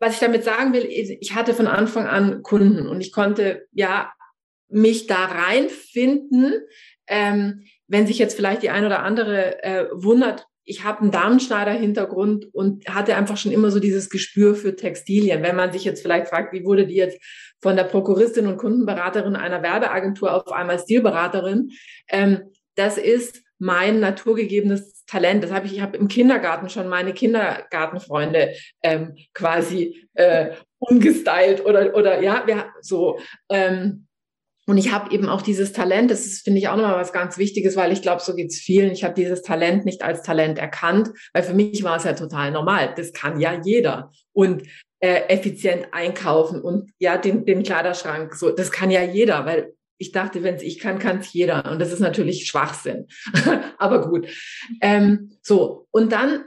[0.00, 4.12] was ich damit sagen will, ich hatte von Anfang an Kunden und ich konnte ja
[4.68, 6.54] mich da reinfinden.
[7.06, 12.46] Ähm, wenn sich jetzt vielleicht die ein oder andere äh, wundert, ich habe einen Damenschneider-Hintergrund
[12.54, 15.42] und hatte einfach schon immer so dieses Gespür für Textilien.
[15.42, 17.20] Wenn man sich jetzt vielleicht fragt, wie wurde die jetzt
[17.60, 21.70] von der Prokuristin und Kundenberaterin einer Werbeagentur auf einmal Stilberaterin,
[22.08, 25.44] ähm, das ist mein naturgegebenes Talent.
[25.44, 31.94] Das habe ich, ich habe im Kindergarten schon meine Kindergartenfreunde ähm, quasi äh, umgestylt oder
[31.94, 33.18] oder ja, wir so.
[33.50, 34.06] Ähm,
[34.66, 37.38] und ich habe eben auch dieses Talent, das ist, finde ich, auch nochmal was ganz
[37.38, 38.92] Wichtiges, weil ich glaube, so geht's vielen.
[38.92, 42.52] Ich habe dieses Talent nicht als Talent erkannt, weil für mich war es ja total
[42.52, 42.94] normal.
[42.96, 44.12] Das kann ja jeder.
[44.32, 44.62] Und
[45.00, 50.12] äh, effizient einkaufen und ja, den, den Kleiderschrank, so, das kann ja jeder, weil ich
[50.12, 51.70] dachte, wenn es ich kann, kann es jeder.
[51.70, 53.06] Und das ist natürlich Schwachsinn.
[53.78, 54.28] Aber gut.
[54.80, 56.44] Ähm, so, und dann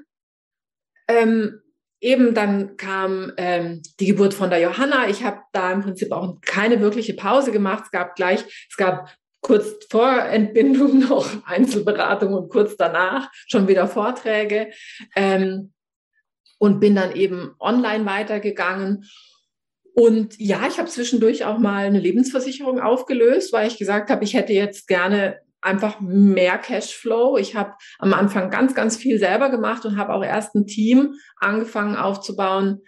[1.07, 1.61] ähm,
[2.01, 5.07] eben dann kam ähm, die Geburt von der Johanna.
[5.07, 7.83] Ich habe da im Prinzip auch keine wirkliche Pause gemacht.
[7.85, 9.09] Es gab gleich, es gab
[9.41, 14.71] kurz vor Entbindung noch Einzelberatung und kurz danach schon wieder Vorträge.
[15.15, 15.72] Ähm,
[16.63, 19.03] und bin dann eben online weitergegangen
[19.95, 24.33] und ja, ich habe zwischendurch auch mal eine Lebensversicherung aufgelöst, weil ich gesagt habe, ich
[24.33, 27.37] hätte jetzt gerne einfach mehr Cashflow.
[27.37, 31.15] Ich habe am Anfang ganz, ganz viel selber gemacht und habe auch erst ein Team
[31.35, 32.79] angefangen aufzubauen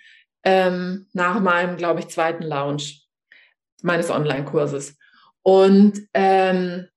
[0.46, 3.06] ähm, nach meinem, glaube ich, zweiten Launch
[3.84, 4.98] meines Online-Kurses.
[5.44, 6.88] Und ähm,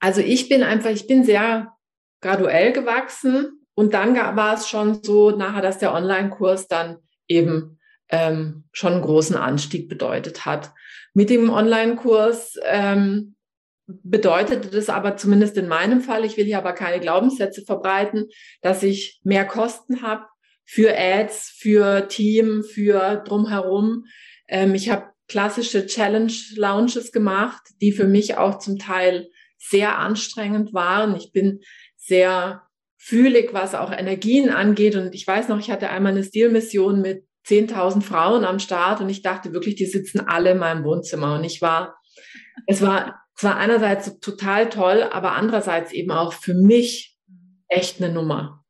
[0.00, 1.72] also ich bin einfach, ich bin sehr
[2.20, 7.78] graduell gewachsen und dann war es schon so nachher, dass der Online-Kurs dann eben
[8.10, 10.72] ähm, schon einen großen Anstieg bedeutet hat.
[11.14, 13.34] Mit dem Online-Kurs ähm,
[13.86, 18.28] bedeutete das aber zumindest in meinem Fall, ich will hier aber keine Glaubenssätze verbreiten,
[18.60, 20.26] dass ich mehr Kosten habe
[20.64, 24.04] für Ads, für Team, für drumherum.
[24.48, 31.16] Ähm, ich habe klassische Challenge-Launches gemacht, die für mich auch zum Teil sehr anstrengend waren.
[31.16, 31.60] Ich bin
[31.96, 32.62] sehr
[33.04, 34.94] fühlig, was auch Energien angeht.
[34.94, 39.08] Und ich weiß noch, ich hatte einmal eine Stilmission mit 10.000 Frauen am Start und
[39.08, 41.34] ich dachte wirklich, die sitzen alle in meinem Wohnzimmer.
[41.34, 41.96] Und ich war,
[42.68, 47.18] es war, es war einerseits total toll, aber andererseits eben auch für mich
[47.66, 48.64] echt eine Nummer.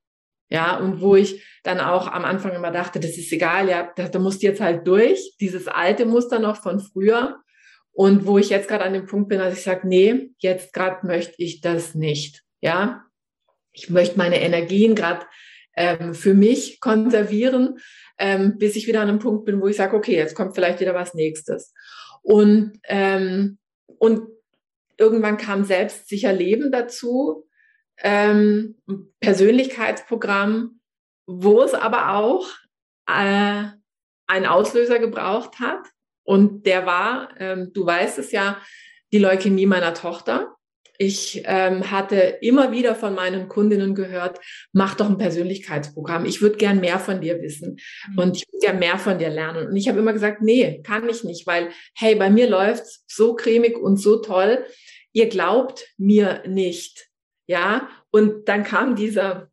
[0.48, 4.08] Ja, und wo ich dann auch am Anfang immer dachte, das ist egal, ja, da,
[4.08, 7.36] da musst du jetzt halt durch, dieses alte Muster noch von früher.
[7.92, 11.06] Und wo ich jetzt gerade an dem Punkt bin, dass ich sage, nee, jetzt gerade
[11.06, 12.42] möchte ich das nicht.
[12.62, 13.04] Ja,
[13.72, 15.26] ich möchte meine Energien gerade
[15.74, 17.78] ähm, für mich konservieren
[18.22, 20.78] ähm, bis ich wieder an einem Punkt bin, wo ich sage, okay, jetzt kommt vielleicht
[20.78, 21.74] wieder was Nächstes.
[22.22, 23.58] Und, ähm,
[23.98, 24.28] und
[24.96, 27.48] irgendwann kam selbstsicher Leben dazu,
[27.98, 28.80] ähm,
[29.18, 30.80] Persönlichkeitsprogramm,
[31.26, 32.48] wo es aber auch
[33.08, 33.64] äh,
[34.28, 35.84] einen Auslöser gebraucht hat.
[36.22, 38.60] Und der war, ähm, du weißt es ja,
[39.12, 40.54] die Leukämie meiner Tochter.
[40.98, 44.38] Ich ähm, hatte immer wieder von meinen Kundinnen gehört,
[44.72, 46.26] mach doch ein Persönlichkeitsprogramm.
[46.26, 47.78] Ich würde gern mehr von dir wissen
[48.10, 48.18] mhm.
[48.18, 49.68] und ich würde gern mehr von dir lernen.
[49.68, 53.34] Und ich habe immer gesagt, nee, kann ich nicht, weil, hey, bei mir läuft's so
[53.34, 54.64] cremig und so toll.
[55.12, 57.08] Ihr glaubt mir nicht.
[57.46, 59.50] Ja, und dann kam dieser,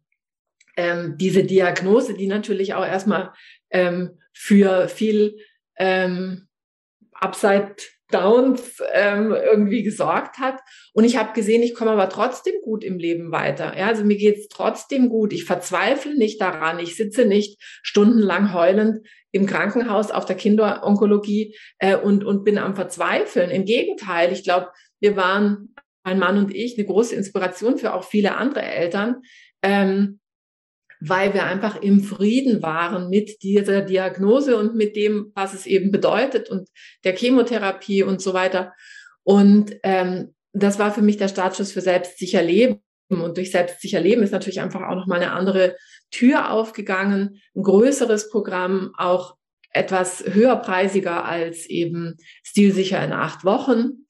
[0.77, 3.33] ähm, diese Diagnose, die natürlich auch erstmal
[3.71, 5.37] ähm, für viel
[5.77, 6.47] ähm,
[7.13, 7.75] Upside
[8.11, 10.59] Downs ähm, irgendwie gesorgt hat.
[10.93, 13.77] Und ich habe gesehen, ich komme aber trotzdem gut im Leben weiter.
[13.77, 15.31] Ja, also mir geht's trotzdem gut.
[15.33, 16.79] Ich verzweifle nicht daran.
[16.79, 22.75] Ich sitze nicht stundenlang heulend im Krankenhaus auf der Kinderonkologie äh, und, und bin am
[22.75, 23.51] Verzweifeln.
[23.51, 24.69] Im Gegenteil, ich glaube,
[24.99, 29.21] wir waren, mein Mann und ich, eine große Inspiration für auch viele andere Eltern.
[29.61, 30.18] Ähm,
[30.99, 35.91] weil wir einfach im Frieden waren mit dieser Diagnose und mit dem, was es eben
[35.91, 36.67] bedeutet und
[37.03, 38.73] der Chemotherapie und so weiter.
[39.23, 42.81] Und ähm, das war für mich der Startschuss für selbstsicher Leben.
[43.09, 45.75] Und durch selbstsicher Leben ist natürlich einfach auch nochmal eine andere
[46.11, 49.35] Tür aufgegangen, ein größeres Programm, auch
[49.71, 54.05] etwas höherpreisiger als eben stilsicher in acht Wochen.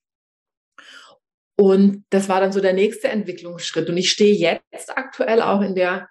[1.57, 3.89] Und das war dann so der nächste Entwicklungsschritt.
[3.89, 4.33] Und ich stehe
[4.71, 6.07] jetzt aktuell auch in der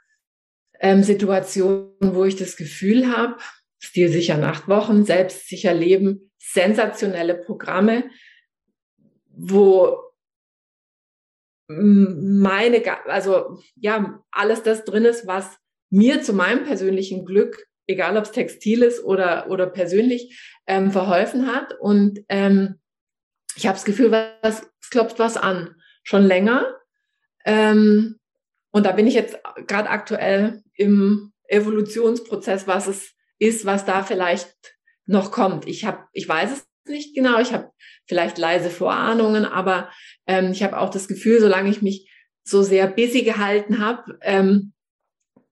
[0.81, 3.37] ähm, Situationen, wo ich das Gefühl habe,
[3.79, 8.05] stilsicher Nachtwochen, selbstsicher Leben, sensationelle Programme,
[9.29, 9.99] wo
[11.69, 15.59] meine, also ja, alles das drin ist, was
[15.91, 21.47] mir zu meinem persönlichen Glück, egal ob es textil ist oder, oder persönlich, ähm, verholfen
[21.47, 21.75] hat.
[21.79, 22.81] Und ähm,
[23.55, 25.75] ich habe das Gefühl, was, es klopft was an.
[26.03, 26.75] Schon länger.
[27.45, 28.19] Ähm,
[28.71, 34.55] und da bin ich jetzt gerade aktuell im Evolutionsprozess, was es ist, was da vielleicht
[35.05, 35.69] noch kommt.
[35.69, 37.71] Ich habe, ich weiß es nicht genau, ich habe
[38.07, 39.91] vielleicht leise Vorahnungen, aber
[40.27, 42.11] ähm, ich habe auch das Gefühl, solange ich mich
[42.45, 44.73] so sehr busy gehalten habe, ähm,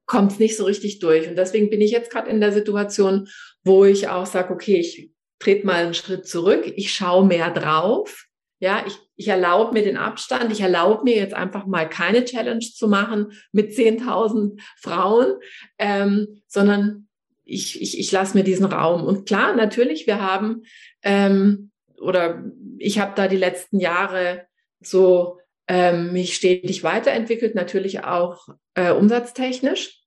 [0.07, 1.29] kommt es nicht so richtig durch.
[1.29, 3.29] Und deswegen bin ich jetzt gerade in der Situation,
[3.65, 8.27] wo ich auch sage, okay, ich trete mal einen Schritt zurück, ich schaue mehr drauf
[8.59, 12.61] ja, ich, ich erlaube mir den Abstand, ich erlaube mir jetzt einfach mal keine Challenge
[12.61, 15.35] zu machen mit 10.000 Frauen,
[15.79, 17.09] ähm, sondern
[17.45, 19.05] ich, ich, ich lasse mir diesen Raum.
[19.05, 20.63] Und klar, natürlich, wir haben,
[21.03, 22.45] ähm, oder
[22.79, 24.47] ich habe da die letzten Jahre
[24.81, 30.03] so ähm, mich stetig weiterentwickelt, natürlich auch äh, umsatztechnisch.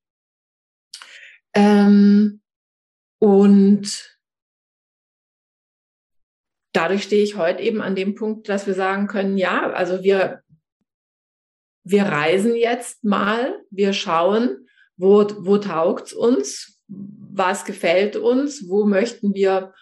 [1.53, 2.41] Ähm,
[3.19, 4.18] und
[6.71, 10.43] dadurch stehe ich heute eben an dem Punkt, dass wir sagen können, ja, also wir,
[11.83, 19.33] wir reisen jetzt mal, wir schauen, wo, wo taugt's uns, was gefällt uns, wo möchten
[19.33, 19.73] wir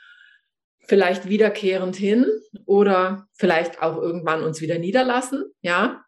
[0.87, 2.25] vielleicht wiederkehrend hin
[2.65, 6.03] oder vielleicht auch irgendwann uns wieder niederlassen, ja.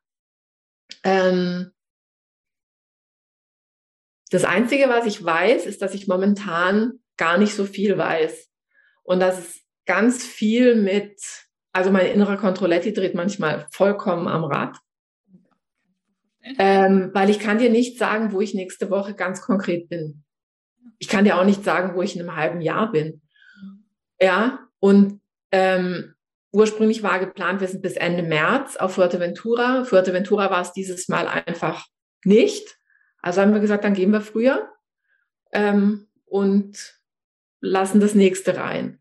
[1.04, 1.72] Ähm,
[4.32, 8.48] das Einzige, was ich weiß, ist, dass ich momentan gar nicht so viel weiß.
[9.04, 11.20] Und dass es ganz viel mit,
[11.72, 14.78] also mein innerer Controletti dreht manchmal vollkommen am Rad.
[16.60, 20.24] Ähm, weil ich kann dir nicht sagen, wo ich nächste Woche ganz konkret bin.
[21.00, 23.24] Ich kann dir auch nicht sagen, wo ich in einem halben Jahr bin.
[24.22, 25.22] Ja, und
[25.52, 26.14] ähm,
[26.52, 29.86] ursprünglich war geplant, wir sind bis Ende März auf Fuerteventura.
[29.86, 31.88] Fuerteventura war es dieses Mal einfach
[32.24, 32.78] nicht.
[33.24, 34.70] Also haben wir gesagt, dann gehen wir früher
[35.52, 37.02] ähm, und
[37.60, 38.99] lassen das nächste rein.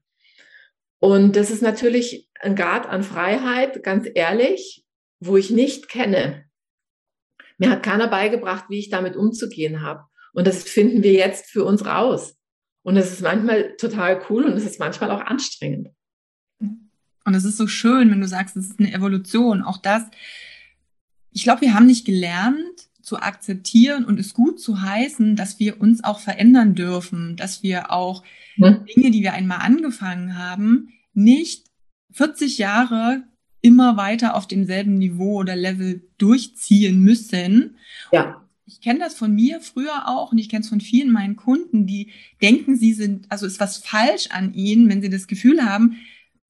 [1.00, 4.84] Und das ist natürlich ein Grad an Freiheit, ganz ehrlich,
[5.20, 6.44] wo ich nicht kenne.
[7.58, 10.04] Mir hat keiner beigebracht, wie ich damit umzugehen habe.
[10.32, 12.36] Und das finden wir jetzt für uns raus.
[12.82, 15.88] Und es ist manchmal total cool und es ist manchmal auch anstrengend.
[16.60, 19.62] Und es ist so schön, wenn du sagst, es ist eine Evolution.
[19.62, 20.02] Auch das,
[21.30, 25.80] ich glaube, wir haben nicht gelernt zu akzeptieren und es gut zu heißen, dass wir
[25.80, 28.22] uns auch verändern dürfen, dass wir auch
[28.56, 28.84] hm?
[28.94, 31.66] Dinge, die wir einmal angefangen haben, nicht
[32.12, 33.22] 40 Jahre
[33.60, 37.76] immer weiter auf demselben Niveau oder Level durchziehen müssen.
[38.12, 38.44] Ja.
[38.66, 41.86] Ich kenne das von mir früher auch und ich kenne es von vielen meinen Kunden,
[41.86, 42.10] die
[42.42, 45.96] denken, sie sind, also ist was falsch an ihnen, wenn sie das Gefühl haben,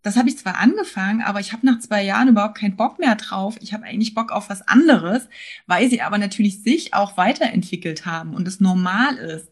[0.03, 3.17] das habe ich zwar angefangen, aber ich habe nach zwei Jahren überhaupt keinen Bock mehr
[3.17, 3.57] drauf.
[3.61, 5.29] Ich habe eigentlich Bock auf was anderes,
[5.67, 9.49] weil sie aber natürlich sich auch weiterentwickelt haben und es normal ist.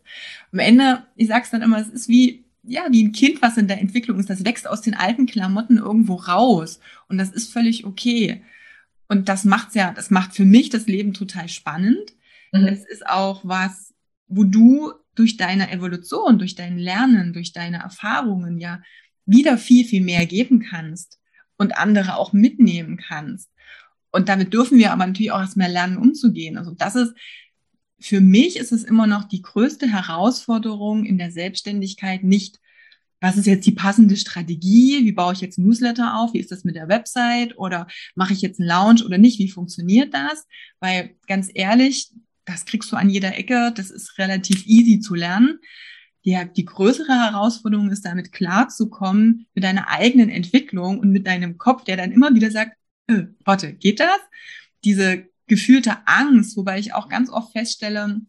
[0.52, 3.56] Am Ende, ich sage es dann immer, es ist wie ja, wie ein Kind, was
[3.56, 6.80] in der Entwicklung ist, das wächst aus den alten Klamotten irgendwo raus.
[7.09, 8.42] Und das ist völlig okay.
[9.09, 12.12] Und das macht's ja, das macht für mich das Leben total spannend.
[12.52, 12.66] Mhm.
[12.66, 13.94] Es ist auch was,
[14.26, 18.82] wo du durch deine Evolution, durch dein Lernen, durch deine Erfahrungen ja
[19.26, 21.18] wieder viel, viel mehr geben kannst
[21.58, 23.50] und andere auch mitnehmen kannst.
[24.12, 26.56] Und damit dürfen wir aber natürlich auch erstmal lernen, umzugehen.
[26.56, 27.14] Also das ist,
[28.00, 32.58] für mich ist es immer noch die größte Herausforderung in der Selbstständigkeit, nicht
[33.20, 35.04] was ist jetzt die passende Strategie?
[35.04, 36.34] Wie baue ich jetzt Newsletter auf?
[36.34, 37.56] Wie ist das mit der Website?
[37.56, 39.38] Oder mache ich jetzt einen Lounge oder nicht?
[39.38, 40.46] Wie funktioniert das?
[40.80, 42.12] Weil ganz ehrlich,
[42.44, 43.72] das kriegst du an jeder Ecke.
[43.74, 45.58] Das ist relativ easy zu lernen.
[46.26, 51.84] Die, die größere Herausforderung ist, damit klarzukommen mit deiner eigenen Entwicklung und mit deinem Kopf,
[51.84, 54.18] der dann immer wieder sagt, äh, warte, geht das?
[54.84, 58.20] Diese gefühlte Angst, wobei ich auch ganz oft feststelle,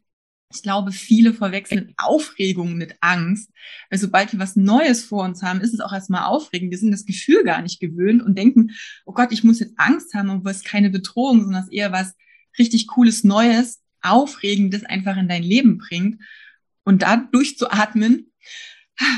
[0.53, 3.51] ich glaube, viele verwechseln Aufregung mit Angst.
[3.89, 6.71] Weil sobald wir was Neues vor uns haben, ist es auch erstmal aufregend.
[6.71, 8.71] Wir sind das Gefühl gar nicht gewöhnt und denken,
[9.05, 12.13] oh Gott, ich muss jetzt Angst haben, obwohl es keine Bedrohung, sondern es eher was
[12.57, 16.21] richtig Cooles, Neues, Aufregendes einfach in dein Leben bringt.
[16.88, 18.32] Und da durchzuatmen,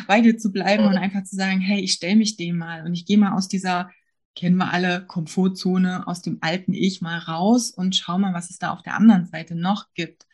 [0.08, 2.96] bei dir zu bleiben und einfach zu sagen, hey, ich stelle mich dem mal und
[2.96, 3.92] ich gehe mal aus dieser,
[4.36, 8.58] kennen wir alle, Komfortzone, aus dem alten Ich mal raus und schau mal, was es
[8.58, 10.26] da auf der anderen Seite noch gibt.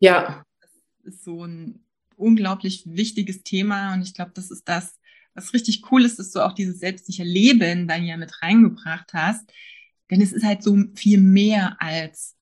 [0.00, 0.46] Ja.
[0.62, 0.70] Das
[1.02, 1.84] ist so ein
[2.16, 4.98] unglaublich wichtiges Thema und ich glaube, das ist das,
[5.34, 9.52] was richtig cool ist, dass du auch dieses selbstliche Leben dann ja mit reingebracht hast.
[10.10, 12.34] Denn es ist halt so viel mehr als,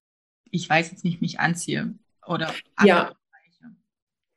[0.51, 1.93] ich weiß jetzt nicht, mich anziehe
[2.25, 3.13] oder ja.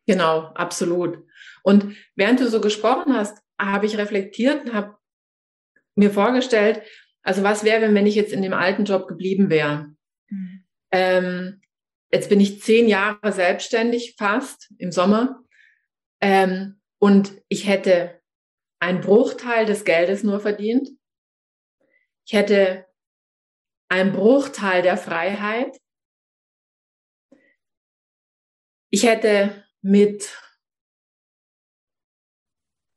[0.09, 1.23] Genau, absolut.
[1.63, 4.97] Und während du so gesprochen hast, habe ich reflektiert und habe
[5.97, 6.81] mir vorgestellt,
[7.23, 9.95] also was wäre, wenn ich jetzt in dem alten Job geblieben wäre?
[10.31, 10.65] Mhm.
[10.93, 11.61] Ähm,
[12.11, 15.45] jetzt bin ich zehn Jahre selbstständig, fast im Sommer.
[16.23, 18.19] Ähm, und ich hätte
[18.81, 20.89] einen Bruchteil des Geldes nur verdient.
[22.25, 22.87] Ich hätte
[23.91, 25.77] einen Bruchteil der Freiheit.
[28.91, 30.37] Ich hätte mit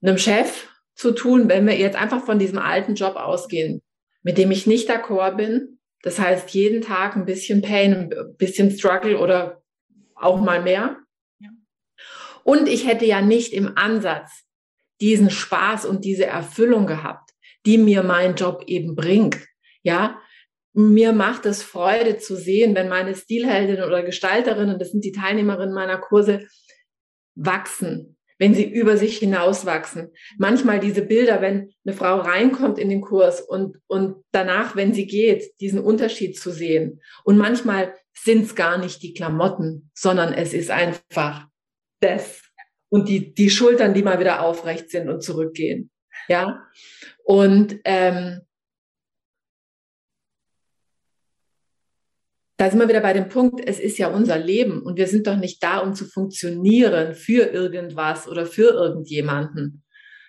[0.02, 3.82] einem Chef zu tun, wenn wir jetzt einfach von diesem alten Job ausgehen,
[4.24, 8.72] mit dem ich nicht d'accord bin, das heißt, jeden Tag ein bisschen Pain, ein bisschen
[8.72, 9.63] Struggle oder
[10.15, 10.98] auch mal mehr.
[11.39, 11.50] Ja.
[12.44, 14.44] Und ich hätte ja nicht im Ansatz
[15.00, 17.32] diesen Spaß und diese Erfüllung gehabt,
[17.65, 19.38] die mir mein Job eben bringt.
[19.84, 20.20] Ja,
[20.74, 25.74] mir macht es Freude zu sehen, wenn meine Stilheldinnen oder Gestalterinnen, das sind die Teilnehmerinnen
[25.74, 26.48] meiner Kurse,
[27.36, 30.12] wachsen, wenn sie über sich hinauswachsen.
[30.38, 35.06] Manchmal diese Bilder, wenn eine Frau reinkommt in den Kurs und, und danach, wenn sie
[35.06, 37.02] geht, diesen Unterschied zu sehen.
[37.24, 41.48] Und manchmal sind es gar nicht die Klamotten, sondern es ist einfach
[42.00, 42.41] das.
[42.89, 45.91] Und die, die Schultern, die mal wieder aufrecht sind und zurückgehen.
[46.28, 46.65] Ja.
[47.24, 48.41] Und ähm,
[52.62, 55.26] da sind wir wieder bei dem Punkt, es ist ja unser Leben und wir sind
[55.26, 59.84] doch nicht da, um zu funktionieren für irgendwas oder für irgendjemanden.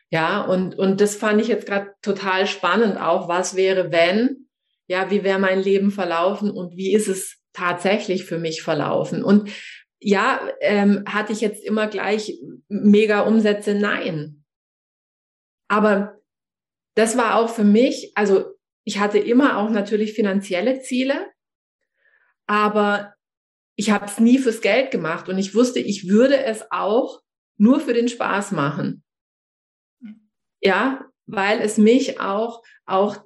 [0.09, 3.29] Ja, und, und das fand ich jetzt gerade total spannend auch.
[3.29, 4.49] Was wäre, wenn?
[4.87, 9.23] Ja, wie wäre mein Leben verlaufen und wie ist es tatsächlich für mich verlaufen?
[9.23, 9.51] Und
[10.01, 13.75] ja, ähm, hatte ich jetzt immer gleich mega Umsätze?
[13.75, 14.43] Nein.
[15.69, 16.19] Aber
[16.95, 18.47] das war auch für mich, also
[18.85, 21.27] ich hatte immer auch natürlich finanzielle Ziele,
[22.47, 23.15] aber
[23.77, 27.21] ich habe es nie fürs Geld gemacht und ich wusste, ich würde es auch
[27.57, 29.03] nur für den Spaß machen.
[30.61, 33.17] Ja, weil es mich auch, auch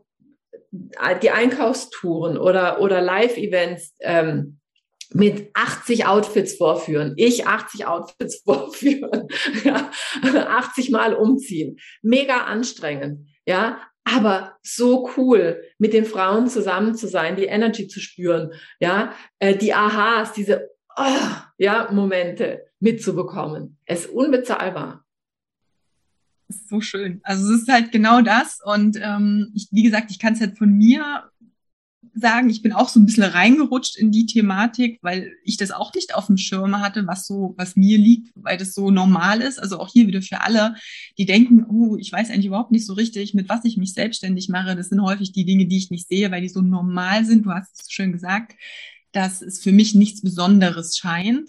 [0.70, 4.60] die Einkaufstouren oder, oder Live-Events ähm,
[5.12, 7.14] mit 80 Outfits vorführen.
[7.16, 9.28] Ich 80 Outfits vorführen.
[9.64, 9.90] ja,
[10.22, 11.78] 80 Mal umziehen.
[12.02, 13.28] Mega anstrengend.
[13.46, 19.12] Ja, aber so cool, mit den Frauen zusammen zu sein, die Energy zu spüren, ja,
[19.40, 21.02] äh, die Aha's, diese oh,
[21.58, 23.78] ja, Momente mitzubekommen.
[23.84, 25.04] Es ist unbezahlbar.
[26.48, 27.20] Ist so schön.
[27.24, 28.60] Also es ist halt genau das.
[28.64, 31.24] Und ähm, ich, wie gesagt, ich kann es halt von mir
[32.14, 35.92] sagen, ich bin auch so ein bisschen reingerutscht in die Thematik, weil ich das auch
[35.94, 39.58] nicht auf dem Schirm hatte, was so, was mir liegt, weil das so normal ist.
[39.58, 40.74] Also auch hier wieder für alle,
[41.18, 44.48] die denken, oh, ich weiß eigentlich überhaupt nicht so richtig, mit was ich mich selbstständig
[44.48, 44.76] mache.
[44.76, 47.46] Das sind häufig die Dinge, die ich nicht sehe, weil die so normal sind.
[47.46, 48.56] Du hast es so schön gesagt,
[49.12, 51.48] dass es für mich nichts Besonderes scheint.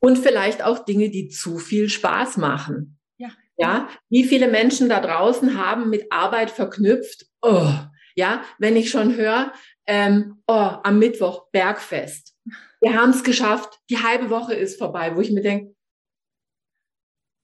[0.00, 2.98] Und vielleicht auch Dinge, die zu viel Spaß machen.
[3.18, 3.28] Ja.
[3.56, 3.88] Ja.
[4.08, 7.26] Wie viele Menschen da draußen haben mit Arbeit verknüpft?
[7.40, 7.72] Oh,
[8.14, 9.52] ja, wenn ich schon höre,
[9.86, 10.52] ähm, oh,
[10.82, 12.34] am Mittwoch Bergfest.
[12.80, 15.74] Wir haben es geschafft, die halbe Woche ist vorbei, wo ich mir denke,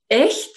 [0.09, 0.55] echt?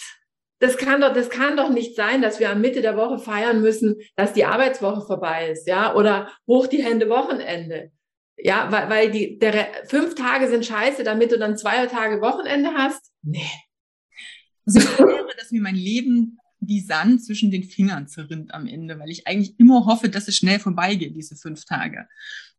[0.60, 3.62] Das kann doch, das kann doch nicht sein, dass wir am Mitte der Woche feiern
[3.62, 7.92] müssen, dass die Arbeitswoche vorbei ist, ja, oder hoch die Hände Wochenende.
[8.38, 12.74] Ja, weil, weil die der, fünf Tage sind scheiße, damit du dann zwei Tage Wochenende
[12.76, 13.12] hast.
[13.22, 13.52] Nee.
[14.66, 18.99] Also ich wäre, dass mir mein Leben die Sand zwischen den Fingern zerrinnt am Ende,
[18.99, 22.07] weil ich eigentlich immer hoffe, dass es schnell vorbeigeht, diese fünf Tage.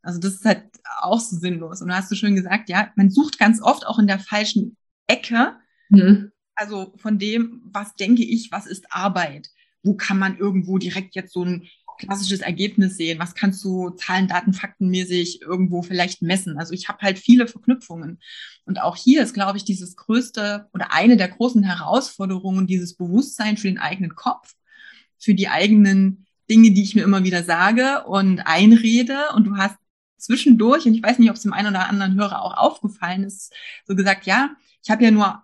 [0.02, 0.64] Also das ist halt
[1.00, 1.80] auch so sinnlos.
[1.80, 4.76] Und da hast du schon gesagt, ja, man sucht ganz oft auch in der falschen
[5.06, 5.56] Ecke.
[5.88, 6.32] Mhm.
[6.56, 9.48] Also von dem, was denke ich, was ist Arbeit?
[9.84, 11.68] Wo kann man irgendwo direkt jetzt so ein
[12.02, 13.18] klassisches Ergebnis sehen?
[13.18, 16.58] Was kannst du Zahlen, Daten, Faktenmäßig irgendwo vielleicht messen?
[16.58, 18.20] Also ich habe halt viele Verknüpfungen.
[18.64, 23.56] Und auch hier ist, glaube ich, dieses größte oder eine der großen Herausforderungen, dieses Bewusstsein
[23.56, 24.54] für den eigenen Kopf,
[25.18, 29.30] für die eigenen Dinge, die ich mir immer wieder sage und einrede.
[29.34, 29.76] Und du hast
[30.18, 33.52] zwischendurch, und ich weiß nicht, ob es dem einen oder anderen Hörer auch aufgefallen ist,
[33.86, 34.50] so gesagt, ja,
[34.82, 35.42] ich habe ja nur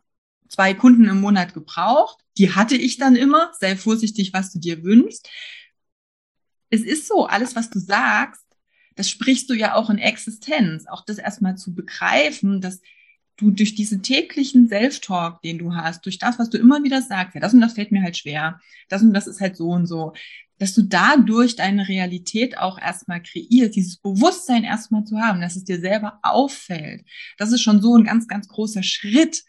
[0.48, 2.18] zwei Kunden im Monat gebraucht.
[2.36, 3.52] Die hatte ich dann immer.
[3.59, 5.28] Sei vorsichtig, was du dir wünschst
[6.70, 8.44] es ist so, alles, was du sagst,
[8.96, 10.86] das sprichst du ja auch in Existenz.
[10.86, 12.80] Auch das erstmal zu begreifen, dass
[13.36, 17.34] du durch diesen täglichen Self-Talk, den du hast, durch das, was du immer wieder sagst,
[17.34, 19.86] ja, das und das fällt mir halt schwer, das und das ist halt so und
[19.86, 20.12] so,
[20.58, 25.64] dass du dadurch deine Realität auch erstmal kreierst, dieses Bewusstsein erstmal zu haben, dass es
[25.64, 27.04] dir selber auffällt.
[27.38, 29.44] Das ist schon so ein ganz, ganz großer Schritt,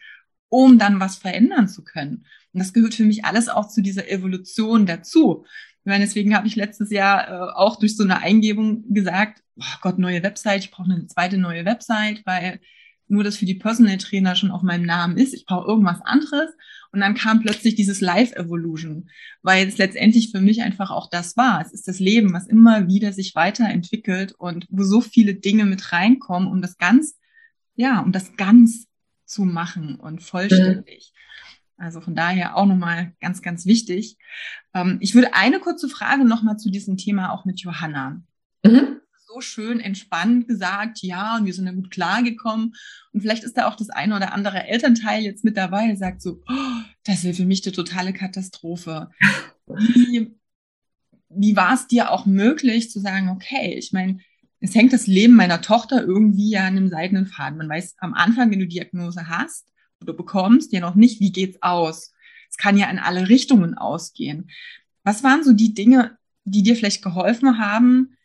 [0.49, 2.25] um dann was verändern zu können.
[2.53, 5.45] Und das gehört für mich alles auch zu dieser Evolution dazu.
[5.83, 9.77] Ich meine, deswegen habe ich letztes Jahr äh, auch durch so eine Eingebung gesagt, oh
[9.81, 12.59] Gott, neue Website, ich brauche eine zweite neue Website, weil
[13.07, 15.33] nur das für die Personal Trainer schon auf meinem Namen ist.
[15.33, 16.51] Ich brauche irgendwas anderes.
[16.91, 19.09] Und dann kam plötzlich dieses Life Evolution,
[19.41, 21.61] weil es letztendlich für mich einfach auch das war.
[21.61, 25.91] Es ist das Leben, was immer wieder sich weiterentwickelt und wo so viele Dinge mit
[25.91, 27.17] reinkommen, um das ganz,
[27.75, 28.87] ja, um das ganz
[29.25, 31.13] zu machen und vollständig.
[31.79, 34.17] Also von daher auch nochmal ganz, ganz wichtig.
[34.73, 38.21] Ähm, ich würde eine kurze Frage nochmal zu diesem Thema auch mit Johanna.
[38.63, 38.99] Mhm.
[39.27, 42.73] So schön entspannt gesagt, ja, und wir sind da gut klargekommen.
[43.13, 46.21] Und vielleicht ist da auch das eine oder andere Elternteil jetzt mit dabei, der sagt
[46.21, 49.09] so, oh, das ist für mich eine totale Katastrophe.
[49.67, 50.35] Wie,
[51.29, 54.19] wie war es dir auch möglich zu sagen, okay, ich meine,
[54.59, 57.57] es hängt das Leben meiner Tochter irgendwie ja an einem seidenen Faden.
[57.57, 59.67] Man weiß am Anfang, wenn du Diagnose hast,
[59.99, 62.13] du bekommst, ja noch nicht, wie geht's aus.
[62.49, 64.49] Es kann ja in alle Richtungen ausgehen.
[65.03, 68.17] Was waren so die Dinge, die dir vielleicht geholfen haben,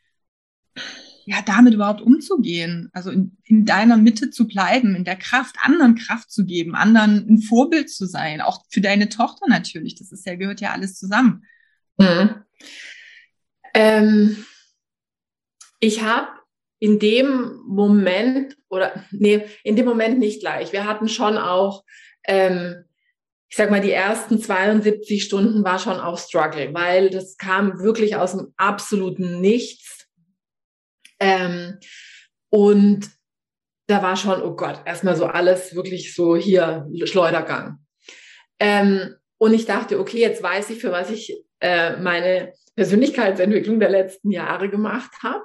[1.27, 2.91] ja, damit überhaupt umzugehen?
[2.93, 7.27] Also in, in deiner Mitte zu bleiben, in der Kraft, anderen Kraft zu geben, anderen
[7.29, 9.95] ein Vorbild zu sein, auch für deine Tochter natürlich.
[9.97, 11.45] Das ist ja, gehört ja alles zusammen.
[11.99, 12.35] Mhm.
[13.75, 14.45] Ähm,
[15.81, 16.29] ich habe
[16.79, 20.72] in dem Moment oder nee, in dem Moment nicht gleich.
[20.72, 21.85] Wir hatten schon auch,
[22.27, 22.85] ähm,
[23.49, 28.16] ich sag mal, die ersten 72 Stunden war schon auch Struggle, weil das kam wirklich
[28.16, 30.09] aus dem absoluten Nichts.
[31.20, 31.79] Ähm,
[32.51, 33.09] und
[33.87, 37.79] da war schon, oh Gott, erstmal so alles wirklich so hier Schleudergang.
[38.59, 43.91] Ähm, und ich dachte, okay, jetzt weiß ich, für was ich äh, meine Persönlichkeitsentwicklung der
[43.91, 45.45] letzten Jahre gemacht habe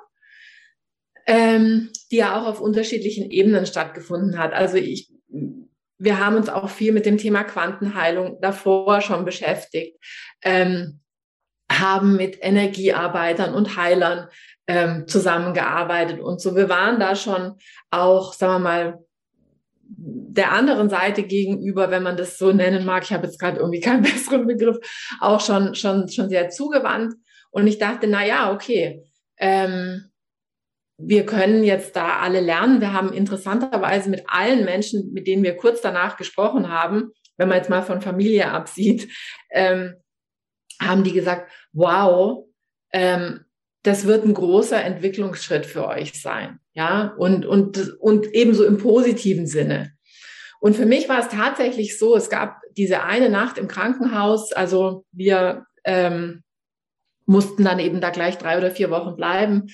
[1.30, 4.52] ähm, die ja auch auf unterschiedlichen Ebenen stattgefunden hat.
[4.52, 5.12] Also ich,
[6.00, 10.04] wir haben uns auch viel mit dem Thema Quantenheilung davor schon beschäftigt,
[10.42, 11.02] ähm,
[11.72, 14.28] haben mit Energiearbeitern und Heilern
[14.66, 16.56] ähm, zusammengearbeitet und so.
[16.56, 17.58] Wir waren da schon
[17.92, 19.00] auch, sagen wir mal,
[19.82, 23.82] der anderen Seite gegenüber, wenn man das so nennen mag, ich habe jetzt gerade irgendwie
[23.82, 24.78] keinen besseren Begriff,
[25.20, 27.14] auch schon, schon, schon sehr zugewandt.
[27.52, 29.04] Und ich dachte, na ja, okay,
[29.38, 30.09] ähm,
[31.00, 32.82] wir können jetzt da alle lernen.
[32.82, 37.58] Wir haben interessanterweise mit allen Menschen, mit denen wir kurz danach gesprochen haben, wenn man
[37.58, 39.10] jetzt mal von Familie absieht,
[39.52, 39.96] ähm,
[40.82, 42.46] haben die gesagt, wow,
[42.92, 43.46] ähm,
[43.84, 46.60] das wird ein großer Entwicklungsschritt für euch sein.
[46.74, 49.94] Ja, und, und, und ebenso im positiven Sinne.
[50.60, 55.06] Und für mich war es tatsächlich so, es gab diese eine Nacht im Krankenhaus, also
[55.12, 56.44] wir ähm,
[57.26, 59.68] mussten dann eben da gleich drei oder vier Wochen bleiben.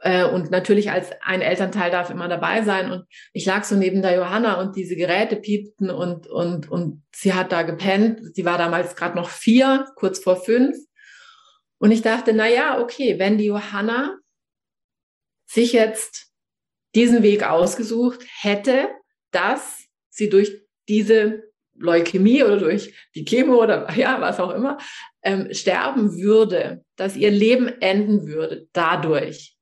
[0.00, 2.90] Äh, und natürlich als ein Elternteil darf immer dabei sein.
[2.90, 7.34] Und ich lag so neben der Johanna und diese Geräte piepten und, und, und sie
[7.34, 8.34] hat da gepennt.
[8.34, 10.76] Sie war damals gerade noch vier, kurz vor fünf.
[11.78, 14.16] Und ich dachte, na ja, okay, wenn die Johanna
[15.46, 16.28] sich jetzt
[16.94, 18.88] diesen Weg ausgesucht hätte,
[19.30, 21.44] dass sie durch diese
[21.74, 24.78] Leukämie oder durch die Chemo oder ja, was auch immer,
[25.22, 29.56] ähm, sterben würde, dass ihr Leben enden würde dadurch,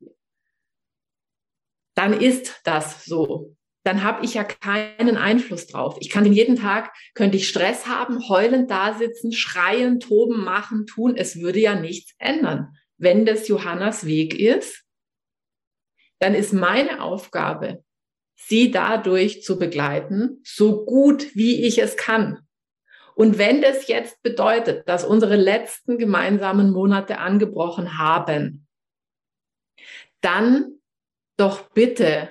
[1.97, 3.57] dann ist das so.
[3.83, 5.97] Dann habe ich ja keinen Einfluss drauf.
[6.01, 10.87] Ich kann den jeden Tag, könnte ich Stress haben, heulend da sitzen, schreien, toben, machen,
[10.87, 11.17] tun.
[11.17, 12.77] Es würde ja nichts ändern.
[12.99, 14.85] Wenn das Johannas Weg ist,
[16.19, 17.85] dann ist meine Aufgabe,
[18.35, 22.41] sie dadurch zu begleiten, so gut wie ich es kann.
[23.15, 28.67] Und wenn das jetzt bedeutet, dass unsere letzten gemeinsamen Monate angebrochen haben,
[30.21, 30.76] dann
[31.37, 32.31] doch bitte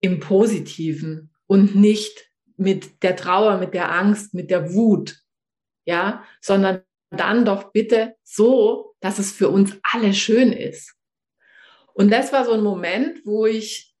[0.00, 5.18] im Positiven und nicht mit der Trauer, mit der Angst, mit der Wut,
[5.84, 10.94] ja, sondern dann doch bitte so, dass es für uns alle schön ist.
[11.94, 13.92] Und das war so ein Moment, wo ich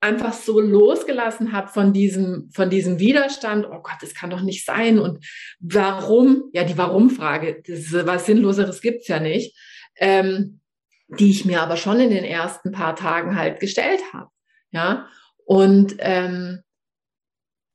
[0.00, 3.64] einfach so losgelassen habe von diesem, von diesem Widerstand.
[3.64, 4.98] Oh Gott, das kann doch nicht sein.
[4.98, 5.24] Und
[5.60, 6.50] warum?
[6.52, 7.62] Ja, die Warum-Frage,
[8.04, 9.58] was Sinnloseres gibt's ja nicht,
[9.96, 10.60] ähm,
[11.08, 14.30] die ich mir aber schon in den ersten paar Tagen halt gestellt habe.
[14.70, 15.08] Ja,
[15.44, 16.62] und, ähm,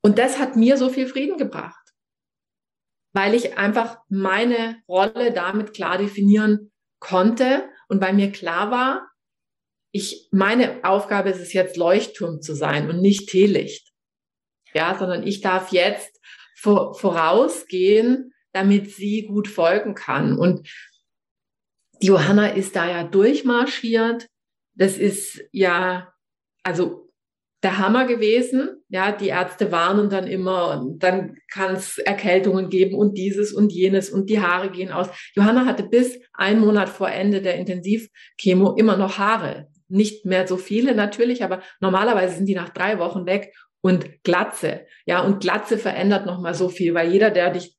[0.02, 1.80] und das hat mir so viel Frieden gebracht
[3.12, 6.70] weil ich einfach meine Rolle damit klar definieren
[7.00, 9.08] konnte und bei mir klar war,
[9.92, 13.90] ich, meine Aufgabe ist es jetzt Leuchtturm zu sein und nicht Teelicht.
[14.72, 16.20] Ja, sondern ich darf jetzt
[16.56, 20.38] vor, vorausgehen, damit sie gut folgen kann.
[20.38, 20.68] Und
[22.02, 24.26] die Johanna ist da ja durchmarschiert.
[24.74, 26.12] Das ist ja,
[26.62, 27.10] also
[27.62, 28.82] der Hammer gewesen.
[28.88, 33.72] Ja, die Ärzte warnen dann immer, und dann kann es Erkältungen geben und dieses und
[33.72, 35.08] jenes und die Haare gehen aus.
[35.34, 39.68] Johanna hatte bis ein Monat vor Ende der Intensivchemo immer noch Haare.
[39.88, 44.86] Nicht mehr so viele natürlich, aber normalerweise sind die nach drei Wochen weg und Glatze.
[45.04, 47.76] Ja, und Glatze verändert nochmal so viel, weil jeder, der dich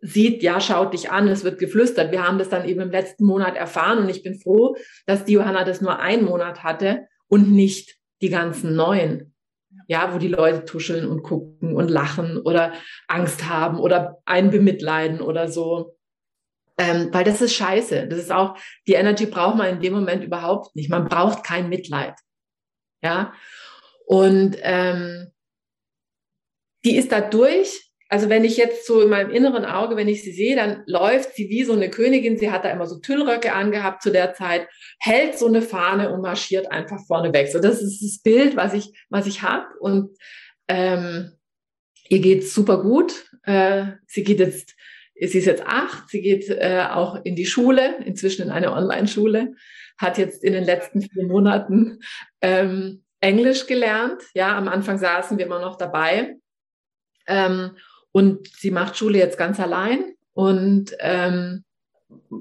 [0.00, 2.12] sieht, ja, schaut dich an, es wird geflüstert.
[2.12, 4.76] Wir haben das dann eben im letzten Monat erfahren und ich bin froh,
[5.06, 9.34] dass die Johanna das nur einen Monat hatte und nicht die ganzen neuen.
[9.86, 12.72] Ja, wo die Leute tuscheln und gucken und lachen oder
[13.06, 15.96] Angst haben oder einen bemitleiden oder so.
[16.78, 18.06] Ähm, weil das ist scheiße.
[18.06, 20.90] Das ist auch, die Energy braucht man in dem Moment überhaupt nicht.
[20.90, 22.14] Man braucht kein Mitleid.
[23.02, 23.32] Ja.
[24.06, 25.32] Und ähm,
[26.84, 30.22] die ist da durch also wenn ich jetzt so in meinem inneren Auge, wenn ich
[30.22, 32.38] sie sehe, dann läuft sie wie so eine Königin.
[32.38, 34.66] Sie hat da immer so Tüllröcke angehabt zu der Zeit,
[34.98, 37.48] hält so eine Fahne und marschiert einfach vorne weg.
[37.48, 39.66] So, das ist das Bild, was ich, was ich habe.
[39.80, 40.16] Und
[40.68, 41.32] ähm,
[42.08, 43.26] ihr geht super gut.
[43.42, 44.74] Äh, sie geht jetzt,
[45.14, 49.52] sie ist jetzt acht, sie geht äh, auch in die Schule, inzwischen in eine Online-Schule,
[49.98, 52.00] hat jetzt in den letzten vier Monaten
[52.40, 54.22] ähm, Englisch gelernt.
[54.32, 56.36] Ja, am Anfang saßen wir immer noch dabei.
[57.26, 57.76] Ähm,
[58.12, 61.64] und sie macht Schule jetzt ganz allein und ähm,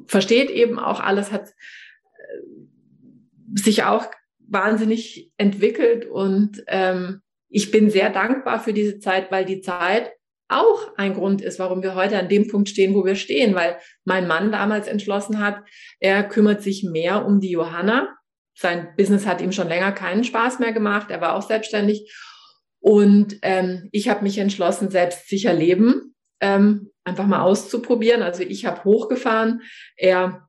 [0.07, 4.05] versteht eben auch alles, hat äh, sich auch
[4.39, 10.11] wahnsinnig entwickelt und ähm, ich bin sehr dankbar für diese Zeit, weil die Zeit
[10.49, 13.77] auch ein Grund ist, warum wir heute an dem Punkt stehen, wo wir stehen, weil
[14.05, 15.61] mein Mann damals entschlossen hat,
[15.99, 18.15] er kümmert sich mehr um die Johanna.
[18.55, 21.11] Sein Business hat ihm schon länger keinen Spaß mehr gemacht.
[21.11, 22.13] Er war auch selbstständig
[22.79, 28.21] und ähm, ich habe mich entschlossen, selbstsicher leben ähm, einfach mal auszuprobieren.
[28.21, 29.61] Also ich habe hochgefahren,
[29.95, 30.47] er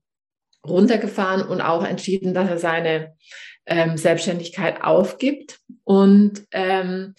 [0.67, 3.17] runtergefahren und auch entschieden, dass er seine
[3.67, 5.61] ähm, Selbstständigkeit aufgibt.
[5.85, 7.15] Und ähm,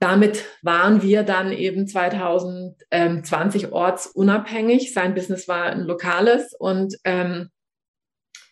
[0.00, 4.92] damit waren wir dann eben 2020 ortsunabhängig.
[4.92, 7.50] Sein Business war ein lokales und, ähm,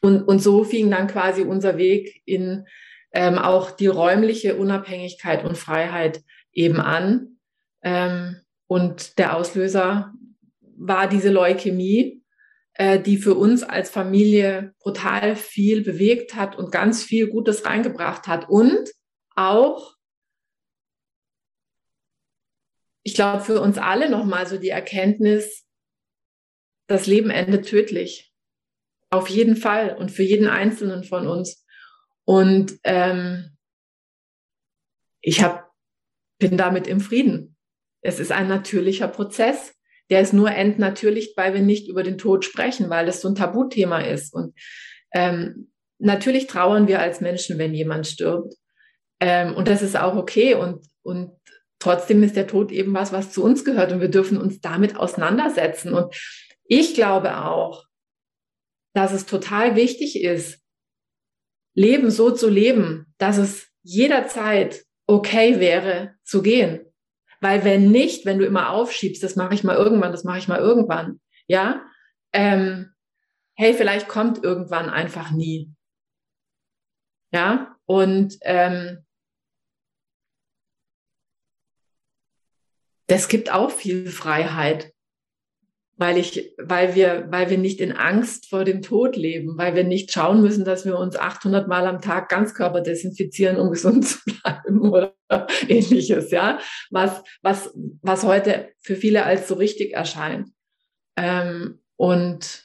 [0.01, 2.65] und, und so fing dann quasi unser Weg in
[3.13, 7.39] ähm, auch die räumliche Unabhängigkeit und Freiheit eben an.
[7.83, 10.13] Ähm, und der Auslöser
[10.61, 12.23] war diese Leukämie,
[12.75, 18.27] äh, die für uns als Familie brutal viel bewegt hat und ganz viel Gutes reingebracht
[18.27, 18.49] hat.
[18.49, 18.91] Und
[19.35, 19.97] auch,
[23.03, 25.67] ich glaube, für uns alle nochmal so die Erkenntnis,
[26.87, 28.33] das Leben endet tödlich.
[29.11, 31.65] Auf jeden Fall und für jeden Einzelnen von uns.
[32.31, 33.57] Und ähm,
[35.21, 35.73] ich hab,
[36.39, 37.57] bin damit im Frieden.
[38.03, 39.75] Es ist ein natürlicher Prozess.
[40.11, 43.35] Der ist nur entnatürlicht, weil wir nicht über den Tod sprechen, weil es so ein
[43.35, 44.33] Tabuthema ist.
[44.33, 44.55] Und
[45.13, 48.55] ähm, natürlich trauern wir als Menschen, wenn jemand stirbt.
[49.19, 50.55] Ähm, und das ist auch okay.
[50.55, 51.33] Und, und
[51.81, 53.91] trotzdem ist der Tod eben was, was zu uns gehört.
[53.91, 55.95] Und wir dürfen uns damit auseinandersetzen.
[55.95, 56.15] Und
[56.63, 57.87] ich glaube auch,
[58.95, 60.60] dass es total wichtig ist,
[61.75, 66.87] Leben so zu leben, dass es jederzeit okay wäre zu gehen.
[67.41, 70.49] Weil wenn nicht, wenn du immer aufschiebst, das mache ich mal irgendwann, das mache ich
[70.49, 71.85] mal irgendwann, ja,
[72.33, 72.93] ähm,
[73.55, 75.73] hey, vielleicht kommt irgendwann einfach nie.
[77.33, 79.05] Ja, und ähm,
[83.07, 84.93] das gibt auch viel Freiheit.
[86.01, 89.85] Weil ich, weil wir, weil wir nicht in Angst vor dem Tod leben, weil wir
[89.85, 94.19] nicht schauen müssen, dass wir uns 800 Mal am Tag Ganzkörper desinfizieren, um gesund zu
[94.25, 95.15] bleiben oder
[95.69, 96.59] ähnliches, ja,
[96.91, 100.49] was, was, was heute für viele als so richtig erscheint.
[101.19, 102.65] Ähm, und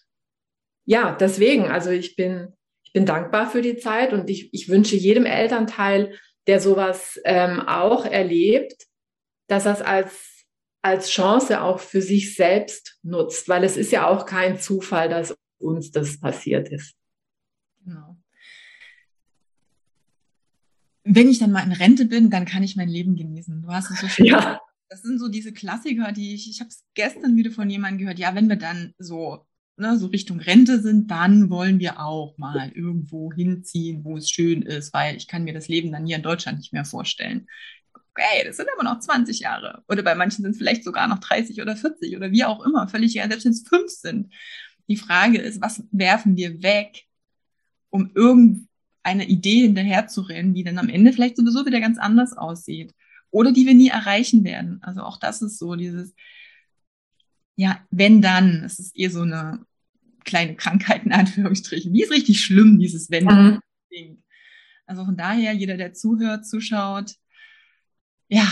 [0.85, 2.53] ja, deswegen, also ich bin,
[2.85, 6.17] ich bin dankbar für die Zeit und ich, ich wünsche jedem Elternteil,
[6.47, 8.85] der sowas ähm, auch erlebt,
[9.47, 10.34] dass es als
[10.85, 15.35] als Chance auch für sich selbst nutzt, weil es ist ja auch kein Zufall, dass
[15.57, 16.93] uns das passiert ist.
[17.83, 18.15] Genau.
[21.03, 23.63] Wenn ich dann mal in Rente bin, dann kann ich mein Leben genießen.
[23.63, 24.27] Du hast es so schön.
[24.27, 24.61] Ja.
[24.87, 28.19] Das sind so diese Klassiker, die ich, ich habe es gestern wieder von jemandem gehört.
[28.19, 29.43] Ja, wenn wir dann so,
[29.77, 34.61] ne, so Richtung Rente sind, dann wollen wir auch mal irgendwo hinziehen, wo es schön
[34.61, 37.47] ist, weil ich kann mir das Leben dann hier in Deutschland nicht mehr vorstellen
[38.15, 39.83] okay, das sind aber noch 20 Jahre.
[39.87, 42.87] Oder bei manchen sind es vielleicht sogar noch 30 oder 40 oder wie auch immer,
[42.87, 44.33] völlig egal, selbst wenn es fünf sind.
[44.87, 47.03] Die Frage ist, was werfen wir weg,
[47.89, 52.93] um irgendeine Idee hinterherzurennen, die dann am Ende vielleicht sowieso wieder ganz anders aussieht.
[53.31, 54.79] Oder die wir nie erreichen werden.
[54.81, 56.13] Also auch das ist so dieses,
[57.57, 59.65] ja, wenn dann, es ist eher so eine
[60.23, 61.93] kleine Krankheit in Anführungsstrichen.
[61.93, 63.59] Die ist richtig schlimm, dieses wenn dann.
[63.91, 64.23] Mhm.
[64.85, 67.15] Also von daher, jeder, der zuhört, zuschaut,
[68.27, 68.45] ja,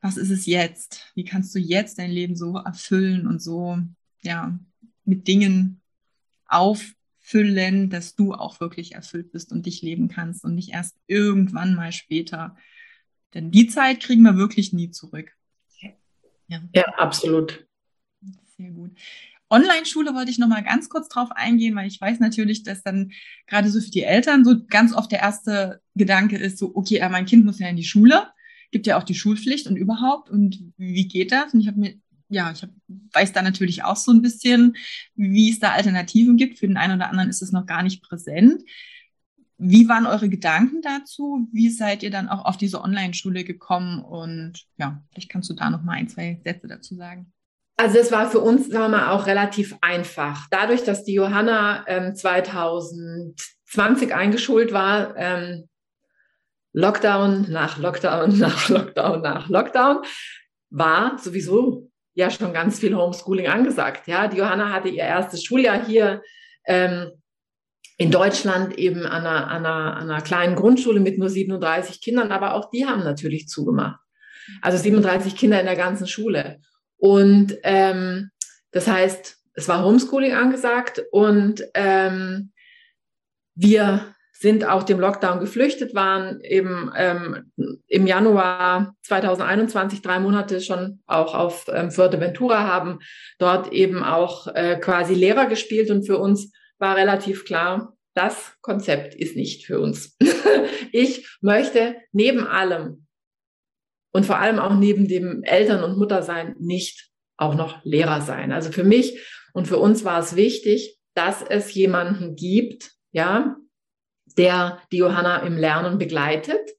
[0.00, 1.10] was ist es jetzt?
[1.14, 3.78] Wie kannst du jetzt dein Leben so erfüllen und so,
[4.22, 4.58] ja,
[5.04, 5.80] mit Dingen
[6.46, 11.74] auffüllen, dass du auch wirklich erfüllt bist und dich leben kannst und nicht erst irgendwann
[11.74, 12.56] mal später.
[13.32, 15.32] Denn die Zeit kriegen wir wirklich nie zurück.
[16.48, 17.66] Ja, ja absolut.
[18.56, 18.92] Sehr gut.
[19.50, 23.12] Online-Schule wollte ich noch mal ganz kurz drauf eingehen, weil ich weiß natürlich, dass dann
[23.46, 27.26] gerade so für die Eltern so ganz oft der erste Gedanke ist, so, okay, mein
[27.26, 28.28] Kind muss ja in die Schule
[28.74, 30.28] gibt ja auch die Schulpflicht und überhaupt.
[30.28, 31.54] Und wie geht das?
[31.54, 31.94] Und ich habe mir,
[32.28, 32.70] ja, ich hab,
[33.12, 34.74] weiß da natürlich auch so ein bisschen,
[35.14, 36.58] wie es da Alternativen gibt.
[36.58, 38.64] Für den einen oder anderen ist es noch gar nicht präsent.
[39.58, 41.46] Wie waren eure Gedanken dazu?
[41.52, 44.02] Wie seid ihr dann auch auf diese Online-Schule gekommen?
[44.02, 47.32] Und ja, vielleicht kannst du da noch mal ein, zwei Sätze dazu sagen.
[47.76, 50.48] Also es war für uns, sagen wir mal, auch relativ einfach.
[50.50, 55.68] Dadurch, dass die Johanna ähm, 2020 eingeschult war, ähm,
[56.74, 60.02] Lockdown nach Lockdown nach Lockdown nach Lockdown
[60.70, 64.06] war sowieso ja schon ganz viel Homeschooling angesagt.
[64.06, 66.22] Ja, die Johanna hatte ihr erstes Schuljahr hier
[66.66, 67.12] ähm,
[67.96, 72.32] in Deutschland eben an einer, an, einer, an einer kleinen Grundschule mit nur 37 Kindern,
[72.32, 74.00] aber auch die haben natürlich zugemacht.
[74.62, 76.60] Also 37 Kinder in der ganzen Schule.
[76.96, 78.30] Und ähm,
[78.72, 82.52] das heißt, es war Homeschooling angesagt und ähm,
[83.54, 84.13] wir
[84.44, 87.50] sind auch dem Lockdown geflüchtet, waren eben ähm,
[87.86, 92.98] im Januar 2021 drei Monate schon auch auf ähm, Fuerteventura, haben
[93.38, 99.14] dort eben auch äh, quasi Lehrer gespielt und für uns war relativ klar, das Konzept
[99.14, 100.14] ist nicht für uns.
[100.92, 103.06] ich möchte neben allem
[104.12, 108.52] und vor allem auch neben dem Eltern- und Muttersein nicht auch noch Lehrer sein.
[108.52, 109.18] Also für mich
[109.54, 113.56] und für uns war es wichtig, dass es jemanden gibt, ja,
[114.36, 116.70] der die Johanna im Lernen begleitet.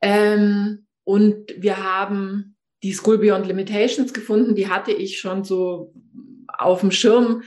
[0.00, 5.92] Ähm, und wir haben die School Beyond Limitations gefunden, die hatte ich schon so
[6.46, 7.42] auf dem Schirm.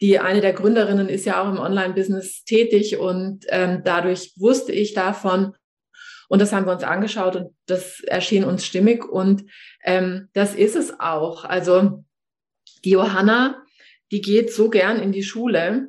[0.00, 4.92] Die eine der Gründerinnen ist ja auch im Online-Business tätig und ähm, dadurch wusste ich
[4.92, 5.54] davon.
[6.28, 9.44] Und das haben wir uns angeschaut und das erschien uns stimmig und
[9.84, 11.44] ähm, das ist es auch.
[11.44, 12.04] Also
[12.84, 13.62] die Johanna,
[14.10, 15.88] die geht so gern in die Schule.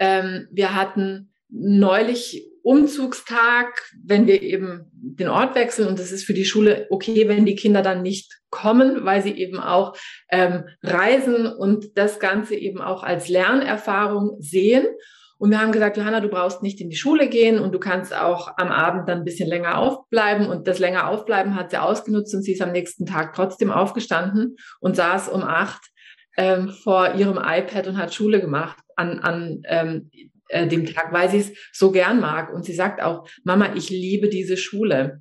[0.00, 6.32] Ähm, wir hatten neulich Umzugstag, wenn wir eben den Ort wechseln und es ist für
[6.32, 9.94] die Schule okay, wenn die Kinder dann nicht kommen, weil sie eben auch
[10.30, 14.86] ähm, reisen und das Ganze eben auch als Lernerfahrung sehen.
[15.36, 18.14] Und wir haben gesagt, Johanna, du brauchst nicht in die Schule gehen und du kannst
[18.14, 20.46] auch am Abend dann ein bisschen länger aufbleiben.
[20.46, 24.56] Und das länger aufbleiben hat sie ausgenutzt und sie ist am nächsten Tag trotzdem aufgestanden
[24.80, 25.82] und saß um acht
[26.38, 30.10] ähm, vor ihrem iPad und hat Schule gemacht an, an ähm,
[30.54, 32.52] äh, dem Tag, weil sie es so gern mag.
[32.52, 35.20] Und sie sagt auch, Mama, ich liebe diese Schule.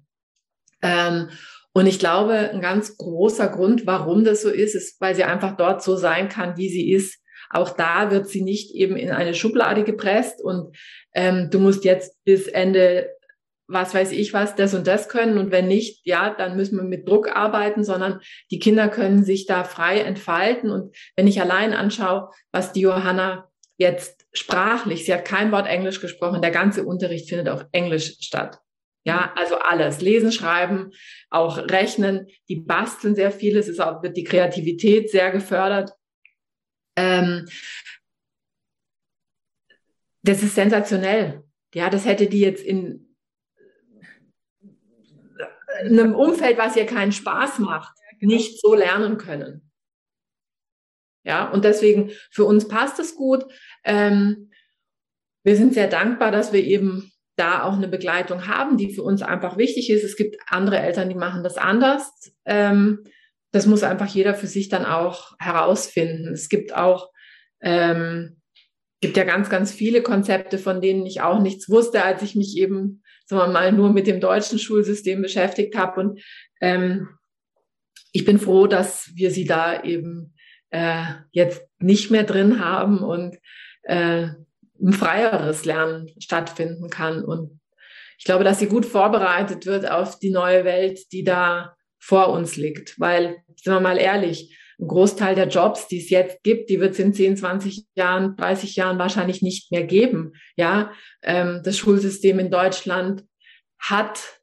[0.82, 1.30] Ähm,
[1.74, 5.58] und ich glaube, ein ganz großer Grund, warum das so ist, ist, weil sie einfach
[5.58, 7.20] dort so sein kann, wie sie ist.
[7.50, 10.76] Auch da wird sie nicht eben in eine Schublade gepresst und
[11.14, 13.10] ähm, du musst jetzt bis Ende,
[13.68, 15.40] was weiß ich was, das und das können.
[15.40, 18.22] Und wenn nicht, ja, dann müssen wir mit Druck arbeiten, sondern
[18.52, 20.70] die Kinder können sich da frei entfalten.
[20.70, 26.00] Und wenn ich allein anschaue, was die Johanna jetzt sprachlich, sie hat kein Wort Englisch
[26.02, 28.60] gesprochen, der ganze Unterricht findet auf Englisch statt.
[29.06, 30.00] Ja, also alles.
[30.02, 30.92] Lesen, schreiben,
[31.30, 32.28] auch rechnen.
[32.48, 33.58] Die basteln sehr viel.
[33.58, 35.92] Es ist auch, wird die Kreativität sehr gefördert.
[36.96, 37.48] Ähm,
[40.22, 41.44] das ist sensationell.
[41.74, 43.14] Ja, das hätte die jetzt in
[45.82, 48.34] einem Umfeld, was ihr keinen Spaß macht, genau.
[48.34, 49.63] nicht so lernen können.
[51.24, 53.46] Ja, und deswegen für uns passt es gut.
[53.84, 54.52] Ähm,
[55.44, 59.22] wir sind sehr dankbar, dass wir eben da auch eine Begleitung haben, die für uns
[59.22, 60.04] einfach wichtig ist.
[60.04, 62.34] Es gibt andere Eltern, die machen das anders.
[62.46, 63.04] Ähm,
[63.52, 66.34] das muss einfach jeder für sich dann auch herausfinden.
[66.34, 67.10] Es gibt auch,
[67.62, 68.42] ähm,
[69.02, 72.58] gibt ja ganz, ganz viele Konzepte, von denen ich auch nichts wusste, als ich mich
[72.58, 76.00] eben, sagen wir mal, nur mit dem deutschen Schulsystem beschäftigt habe.
[76.00, 76.22] Und
[76.62, 77.10] ähm,
[78.12, 80.33] ich bin froh, dass wir sie da eben
[80.74, 83.38] äh, jetzt nicht mehr drin haben und
[83.84, 84.30] äh,
[84.82, 87.24] ein freieres Lernen stattfinden kann.
[87.24, 87.62] Und
[88.18, 92.56] ich glaube, dass sie gut vorbereitet wird auf die neue Welt, die da vor uns
[92.56, 93.00] liegt.
[93.00, 96.94] Weil, sind wir mal ehrlich, ein Großteil der Jobs, die es jetzt gibt, die wird
[96.94, 100.34] es in 10, 20 Jahren, 30 Jahren wahrscheinlich nicht mehr geben.
[100.56, 103.24] Ja, ähm, das Schulsystem in Deutschland
[103.78, 104.42] hat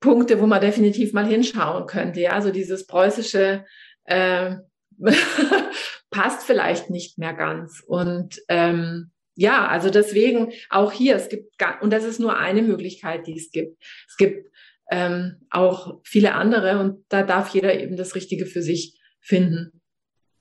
[0.00, 2.20] Punkte, wo man definitiv mal hinschauen könnte.
[2.20, 3.64] Ja, also dieses preußische
[4.04, 4.56] äh,
[6.10, 7.82] passt vielleicht nicht mehr ganz.
[7.86, 13.26] Und ähm, ja, also deswegen auch hier, es gibt, und das ist nur eine Möglichkeit,
[13.26, 13.82] die es gibt.
[14.08, 14.50] Es gibt
[14.90, 19.80] ähm, auch viele andere und da darf jeder eben das Richtige für sich finden.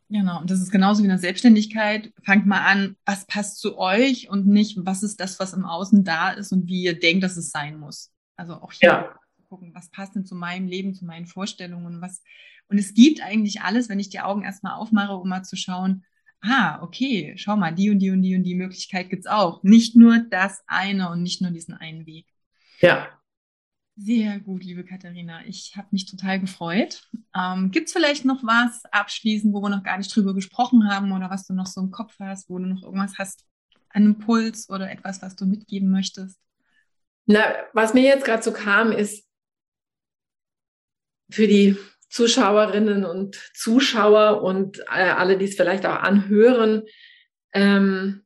[0.09, 2.11] Genau, und das ist genauso wie in der Selbstständigkeit.
[2.25, 6.03] Fangt mal an, was passt zu euch und nicht, was ist das, was im Außen
[6.03, 8.11] da ist und wie ihr denkt, dass es sein muss.
[8.35, 9.19] Also auch hier ja.
[9.49, 12.23] gucken, was passt denn zu meinem Leben, zu meinen Vorstellungen, was,
[12.69, 16.05] und es gibt eigentlich alles, wenn ich die Augen erstmal aufmache, um mal zu schauen,
[16.41, 19.63] ah, okay, schau mal, die und die und die und die Möglichkeit gibt's auch.
[19.63, 22.27] Nicht nur das eine und nicht nur diesen einen Weg.
[22.79, 23.09] Ja.
[23.95, 25.45] Sehr gut, liebe Katharina.
[25.45, 27.09] Ich habe mich total gefreut.
[27.35, 31.11] Ähm, Gibt es vielleicht noch was abschließend, wo wir noch gar nicht drüber gesprochen haben
[31.11, 33.45] oder was du noch so im Kopf hast, wo du noch irgendwas hast,
[33.89, 36.39] einen Impuls oder etwas, was du mitgeben möchtest?
[37.25, 37.41] Na,
[37.73, 39.27] was mir jetzt gerade so kam, ist
[41.29, 41.77] für die
[42.09, 46.83] Zuschauerinnen und Zuschauer und äh, alle, die es vielleicht auch anhören,
[47.53, 48.25] ähm,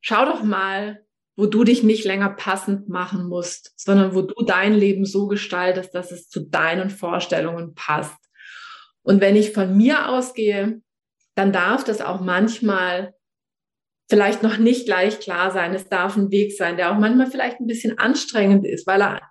[0.00, 1.04] schau doch mal,
[1.36, 5.94] wo du dich nicht länger passend machen musst, sondern wo du dein Leben so gestaltest,
[5.94, 8.18] dass es zu deinen Vorstellungen passt.
[9.02, 10.82] Und wenn ich von mir ausgehe,
[11.34, 13.14] dann darf das auch manchmal
[14.08, 15.74] vielleicht noch nicht gleich klar sein.
[15.74, 19.22] Es darf ein Weg sein, der auch manchmal vielleicht ein bisschen anstrengend ist, weil er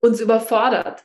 [0.00, 1.04] uns überfordert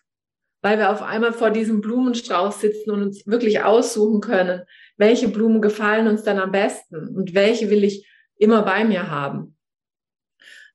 [0.65, 4.63] weil wir auf einmal vor diesem Blumenstrauß sitzen und uns wirklich aussuchen können,
[4.97, 9.55] welche Blumen gefallen uns dann am besten und welche will ich immer bei mir haben.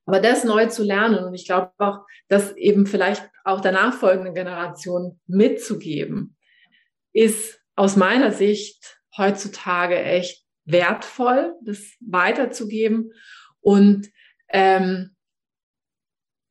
[0.07, 4.33] Aber das neu zu lernen und ich glaube auch, das eben vielleicht auch der nachfolgenden
[4.33, 6.37] Generation mitzugeben,
[7.13, 13.11] ist aus meiner Sicht heutzutage echt wertvoll, das weiterzugeben.
[13.59, 14.09] Und
[14.51, 15.17] ähm,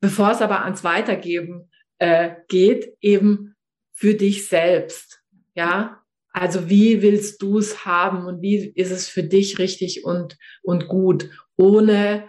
[0.01, 1.68] bevor es aber ans Weitergeben
[1.99, 3.55] äh, geht, eben
[3.91, 5.21] für dich selbst.
[5.55, 10.37] Ja, also wie willst du es haben und wie ist es für dich richtig und,
[10.63, 12.27] und gut, ohne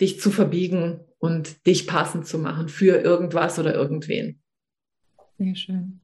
[0.00, 4.40] dich zu verbiegen und dich passend zu machen für irgendwas oder irgendwen.
[5.36, 6.00] Sehr schön.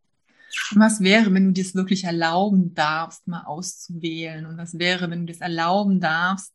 [0.73, 4.47] Und was wäre, wenn du dir es wirklich erlauben darfst, mal auszuwählen?
[4.47, 6.53] Und was wäre, wenn du das erlauben darfst,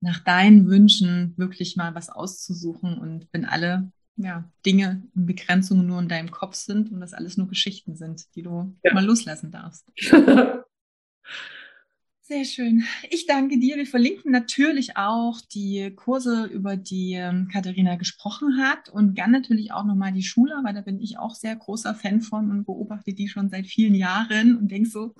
[0.00, 6.00] nach deinen Wünschen wirklich mal was auszusuchen und wenn alle ja, Dinge und Begrenzungen nur
[6.00, 8.94] in deinem Kopf sind und das alles nur Geschichten sind, die du ja.
[8.94, 9.90] mal loslassen darfst.
[12.24, 12.84] Sehr schön.
[13.10, 13.76] Ich danke dir.
[13.76, 19.72] Wir verlinken natürlich auch die Kurse, über die ähm, Katharina gesprochen hat und dann natürlich
[19.72, 23.12] auch nochmal die Schule, weil da bin ich auch sehr großer Fan von und beobachte
[23.12, 25.14] die schon seit vielen Jahren und denke so,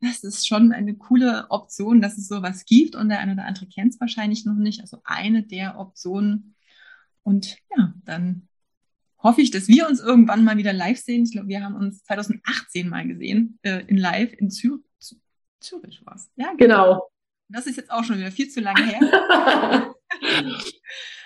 [0.00, 3.66] das ist schon eine coole Option, dass es sowas gibt und der eine oder andere
[3.66, 4.80] kennt es wahrscheinlich noch nicht.
[4.80, 6.54] Also eine der Optionen,
[7.28, 8.48] und ja, dann
[9.22, 11.24] hoffe ich, dass wir uns irgendwann mal wieder live sehen.
[11.24, 14.78] Ich glaube, wir haben uns 2018 mal gesehen, äh, in live in Zür
[15.60, 16.30] Zürich war es.
[16.36, 16.84] Ja, genau.
[16.84, 17.10] genau.
[17.48, 19.00] Das ist jetzt auch schon wieder viel zu lange her.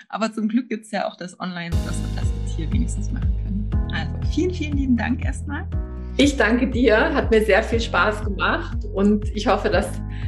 [0.09, 3.11] Aber zum Glück gibt es ja auch das Online, dass wir das jetzt hier wenigstens
[3.11, 3.91] machen können.
[3.93, 5.67] Also vielen, vielen lieben Dank erstmal.
[6.17, 9.87] Ich danke dir, hat mir sehr viel Spaß gemacht und ich hoffe, dass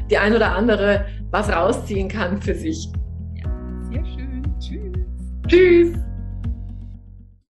[0.09, 2.87] die ein oder andere was rausziehen kann für sich.
[5.47, 6.04] Tschüss.